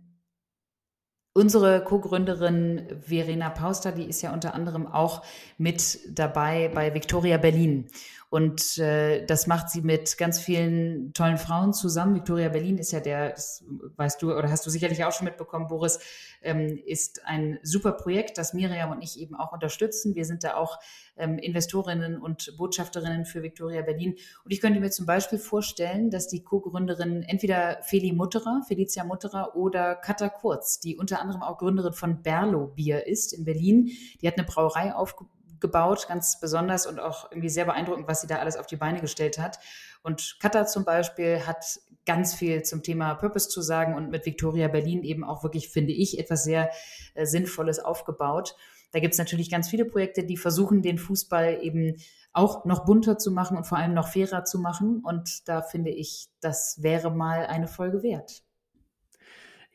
[1.36, 5.24] Unsere Co-Gründerin Verena Pauster, die ist ja unter anderem auch
[5.58, 7.90] mit dabei bei Victoria Berlin.
[8.30, 12.16] Und äh, das macht sie mit ganz vielen tollen Frauen zusammen.
[12.16, 13.64] Victoria Berlin ist ja der, das
[13.96, 16.00] weißt du oder hast du sicherlich auch schon mitbekommen, Boris,
[16.44, 20.14] ähm, ist ein super Projekt, das Miriam und ich eben auch unterstützen.
[20.14, 20.80] Wir sind da auch
[21.16, 24.16] ähm, Investorinnen und Botschafterinnen für Victoria Berlin.
[24.44, 29.56] Und ich könnte mir zum Beispiel vorstellen, dass die Co-Gründerin entweder Feli Mutterer, Felicia Mutterer
[29.56, 33.92] oder Katha Kurz, die unter anderem auch Gründerin von Berlo Bier ist in Berlin.
[34.22, 35.30] Die hat eine Brauerei aufgebaut
[35.64, 39.00] gebaut, ganz besonders und auch irgendwie sehr beeindruckend, was sie da alles auf die Beine
[39.00, 39.60] gestellt hat.
[40.04, 44.68] Und Katha zum Beispiel hat ganz viel zum Thema Purpose zu sagen und mit Victoria
[44.68, 46.70] Berlin eben auch wirklich, finde ich, etwas sehr
[47.16, 48.56] äh, Sinnvolles aufgebaut.
[48.94, 51.96] Da gibt es natürlich ganz viele Projekte, die versuchen, den Fußball eben
[52.32, 55.02] auch noch bunter zu machen und vor allem noch fairer zu machen.
[55.04, 58.44] Und da finde ich, das wäre mal eine Folge wert.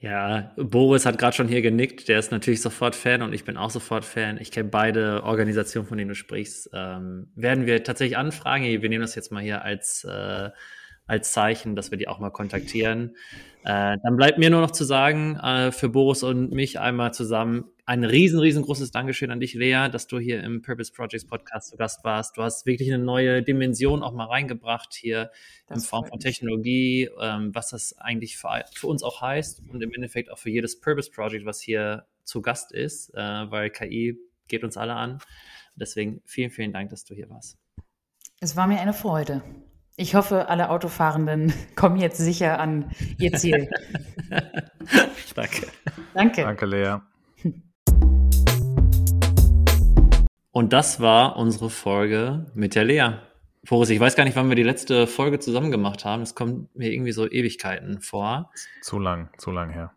[0.01, 2.07] Ja, Boris hat gerade schon hier genickt.
[2.07, 4.39] Der ist natürlich sofort Fan und ich bin auch sofort Fan.
[4.41, 6.71] Ich kenne beide Organisationen, von denen du sprichst.
[6.73, 8.65] Ähm, werden wir tatsächlich anfragen.
[8.65, 10.51] Wir nehmen das jetzt mal hier als, äh,
[11.09, 13.17] als Zeichen, dass wir die auch mal kontaktieren.
[13.65, 17.65] Äh, dann bleibt mir nur noch zu sagen, äh, für Boris und mich einmal zusammen,
[17.89, 21.79] ein riesen, riesengroßes Dankeschön an dich, Lea, dass du hier im Purpose Projects Podcast zu
[21.79, 22.37] Gast warst.
[22.37, 25.31] Du hast wirklich eine neue Dimension auch mal reingebracht hier
[25.69, 29.83] das in Form von Technologie, ähm, was das eigentlich für, für, uns auch heißt und
[29.83, 34.19] im Endeffekt auch für jedes Purpose Project, was hier zu Gast ist, äh, weil KI
[34.49, 35.21] geht uns alle an.
[35.75, 37.57] Deswegen vielen, vielen Dank, dass du hier warst.
[38.39, 39.43] Es war mir eine Freude.
[39.97, 43.71] Ich hoffe, alle Autofahrenden kommen jetzt sicher an ihr Ziel.
[45.35, 45.69] Danke.
[46.13, 46.43] Danke.
[46.43, 46.99] Danke, Lea.
[50.59, 53.11] Und das war unsere Folge mit der Lea.
[53.69, 56.23] Boris, ich weiß gar nicht, wann wir die letzte Folge zusammen gemacht haben.
[56.23, 58.51] Es kommt mir irgendwie so Ewigkeiten vor.
[58.83, 59.93] Zu lang, zu lang her.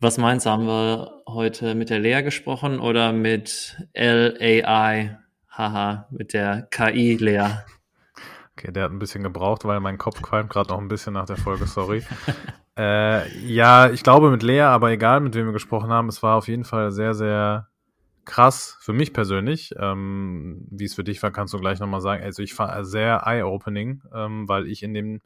[0.00, 5.18] Was meinst du, haben wir heute mit der Lea gesprochen oder mit LAI?
[5.50, 7.48] Haha, mit der KI Lea.
[8.56, 11.26] Okay, der hat ein bisschen gebraucht, weil mein Kopf qualmt gerade noch ein bisschen nach
[11.26, 12.02] der Folge, sorry.
[12.78, 16.36] äh, ja, ich glaube mit Lea, aber egal, mit wem wir gesprochen haben, es war
[16.36, 17.68] auf jeden Fall sehr, sehr
[18.26, 19.74] krass für mich persönlich.
[19.78, 22.22] Ähm, wie es für dich war, kannst du gleich nochmal sagen.
[22.22, 25.20] Also ich war sehr eye-opening, ähm, weil ich in dem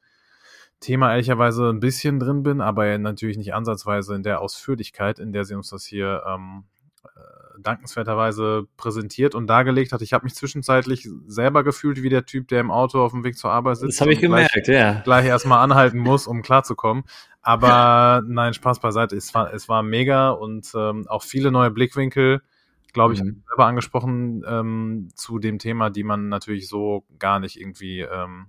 [0.78, 5.44] Thema ehrlicherweise ein bisschen drin bin, aber natürlich nicht ansatzweise in der Ausführlichkeit, in der
[5.44, 6.64] sie uns das hier ähm,
[7.62, 10.02] dankenswerterweise präsentiert und dargelegt hat.
[10.02, 13.36] Ich habe mich zwischenzeitlich selber gefühlt wie der Typ, der im Auto auf dem Weg
[13.36, 13.94] zur Arbeit sitzt.
[13.94, 15.00] Das habe ich gemerkt, gleich, ja.
[15.00, 17.04] Gleich erstmal anhalten muss, um klarzukommen.
[17.42, 19.16] Aber nein, Spaß beiseite.
[19.16, 22.42] Es war, es war mega und ähm, auch viele neue Blickwinkel,
[22.92, 23.42] glaube ich, mhm.
[23.48, 28.46] selber angesprochen ähm, zu dem Thema, die man natürlich so gar nicht irgendwie ähm,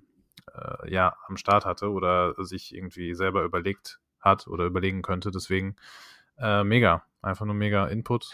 [0.53, 5.31] äh, ja am Start hatte oder sich irgendwie selber überlegt hat oder überlegen könnte.
[5.31, 5.75] Deswegen
[6.39, 8.31] äh, mega, einfach nur mega Input.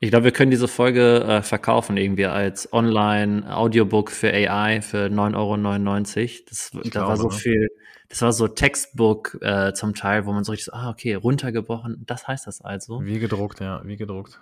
[0.00, 5.34] Ich glaube, wir können diese Folge äh, verkaufen irgendwie als Online-Audiobook für AI für 9,99
[5.36, 6.44] Euro.
[6.48, 7.34] Das, da glaube, war so ne?
[7.34, 7.68] viel,
[8.08, 12.04] das war so Textbook äh, zum Teil, wo man so richtig so, ah, okay, runtergebrochen,
[12.06, 13.04] das heißt das also.
[13.04, 14.40] Wie gedruckt, ja, wie gedruckt.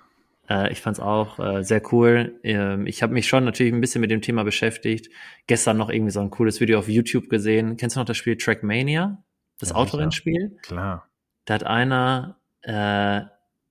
[0.49, 2.39] Äh, ich fand es auch äh, sehr cool.
[2.43, 5.11] Ähm, ich habe mich schon natürlich ein bisschen mit dem Thema beschäftigt.
[5.47, 7.77] Gestern noch irgendwie so ein cooles Video auf YouTube gesehen.
[7.77, 9.23] Kennst du noch das Spiel Trackmania?
[9.59, 10.57] Das ja, Autorennspiel?
[10.63, 11.09] Klar.
[11.45, 13.23] Da hat einer äh,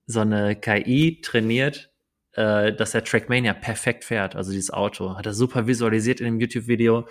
[0.06, 1.90] so eine KI trainiert,
[2.32, 5.16] äh, dass er Trackmania perfekt fährt, also dieses Auto.
[5.16, 7.08] Hat er super visualisiert in dem YouTube-Video.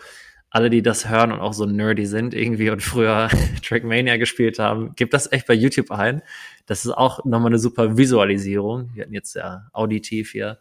[0.55, 3.27] Alle, die das hören und auch so nerdy sind irgendwie und früher
[3.61, 6.21] Trackmania gespielt haben, gebt das echt bei YouTube ein.
[6.65, 8.89] Das ist auch nochmal eine super Visualisierung.
[8.93, 10.59] Wir hatten jetzt ja auditiv hier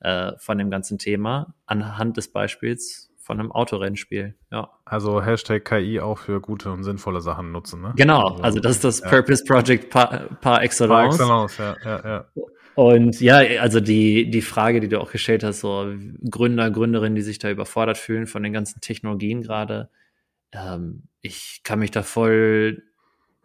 [0.00, 4.70] äh, von dem ganzen Thema anhand des Beispiels von einem Autorennspiel, ja.
[4.86, 7.92] Also Hashtag KI auch für gute und sinnvolle Sachen nutzen, ne?
[7.96, 9.08] Genau, also, also das ist das ja.
[9.10, 11.18] Purpose Project par, par excellence.
[11.18, 12.24] Par excellence, ja, ja, ja.
[12.74, 15.94] Und ja, also die, die Frage, die du auch gestellt hast, so
[16.28, 19.90] Gründer, Gründerinnen, die sich da überfordert fühlen von den ganzen Technologien gerade,
[20.52, 22.82] ähm, ich kann mich da voll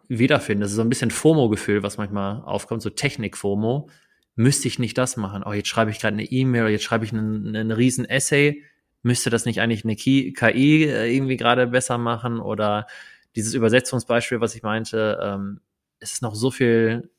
[0.08, 0.62] wiederfinden.
[0.62, 3.88] Das ist so ein bisschen FOMO-Gefühl, was manchmal aufkommt, so Technik-FOMO.
[4.34, 5.44] Müsste ich nicht das machen?
[5.44, 8.64] Oh, jetzt schreibe ich gerade eine E-Mail jetzt schreibe ich einen, einen riesen Essay
[9.02, 12.86] müsste das nicht eigentlich eine KI äh, irgendwie gerade besser machen oder
[13.36, 15.60] dieses Übersetzungsbeispiel, was ich meinte, ähm,
[16.00, 17.10] es ist noch so viel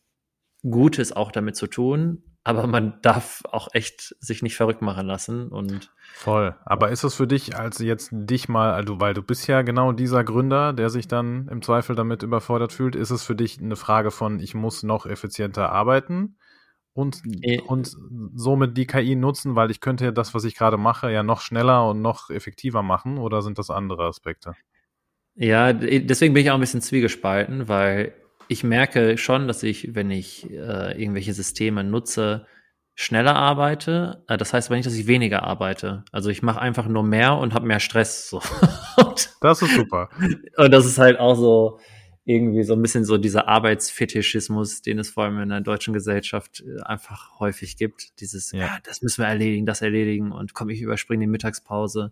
[0.64, 5.50] Gutes auch damit zu tun, aber man darf auch echt sich nicht verrückt machen lassen
[5.50, 6.56] und voll.
[6.66, 9.92] Aber ist es für dich, als jetzt dich mal, also weil du bist ja genau
[9.92, 13.76] dieser Gründer, der sich dann im Zweifel damit überfordert fühlt, ist es für dich eine
[13.76, 16.38] Frage von, ich muss noch effizienter arbeiten?
[16.94, 17.96] und, äh, und
[18.36, 21.42] somit die KI nutzen, weil ich könnte ja das, was ich gerade mache, ja noch
[21.42, 24.56] schneller und noch effektiver machen oder sind das andere Aspekte?
[25.36, 28.14] Ja, deswegen bin ich auch ein bisschen zwiegespalten, weil
[28.52, 32.46] ich merke schon, dass ich, wenn ich äh, irgendwelche Systeme nutze,
[32.96, 34.26] schneller arbeite.
[34.28, 36.04] Äh, das heißt aber nicht, dass ich weniger arbeite.
[36.12, 38.30] Also ich mache einfach nur mehr und habe mehr Stress.
[38.30, 38.42] So.
[39.42, 40.10] das ist super.
[40.58, 41.80] Und das ist halt auch so,
[42.26, 46.62] irgendwie so ein bisschen so dieser Arbeitsfetischismus, den es vor allem in der deutschen Gesellschaft
[46.68, 48.20] äh, einfach häufig gibt.
[48.20, 52.12] Dieses, ja, ja das müssen wir erledigen, das erledigen und komm, ich überspringe die Mittagspause.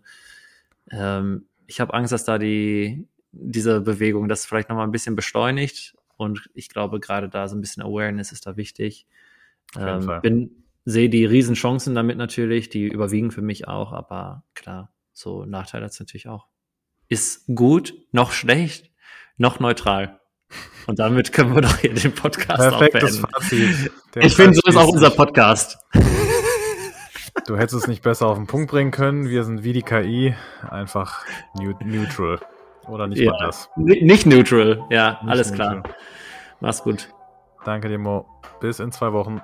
[0.90, 5.94] Ähm, ich habe Angst, dass da die, diese Bewegung das vielleicht nochmal ein bisschen beschleunigt
[6.20, 9.06] und ich glaube, gerade da so ein bisschen Awareness ist da wichtig.
[9.76, 15.44] Ähm, bin, sehe die Riesenchancen damit natürlich, die überwiegen für mich auch, aber klar, so
[15.44, 16.46] Nachteile hat es natürlich auch.
[17.08, 18.90] Ist gut, noch schlecht,
[19.36, 20.20] noch neutral.
[20.86, 23.70] Und damit können wir doch hier den Podcast Perfektes auch beenden.
[23.70, 23.92] Fazit.
[24.14, 25.78] Der ich finde, so ist auch unser Podcast.
[27.46, 29.28] Du hättest es nicht besser auf den Punkt bringen können.
[29.28, 30.34] Wir sind wie die KI,
[30.68, 32.40] einfach neutral.
[32.90, 33.70] Oder nicht ja, mal das.
[33.76, 35.82] Nicht neutral, ja, nicht alles neutral.
[35.82, 35.94] klar.
[36.60, 37.08] Mach's gut.
[37.64, 38.26] Danke dir, Mo.
[38.60, 39.40] Bis in zwei Wochen.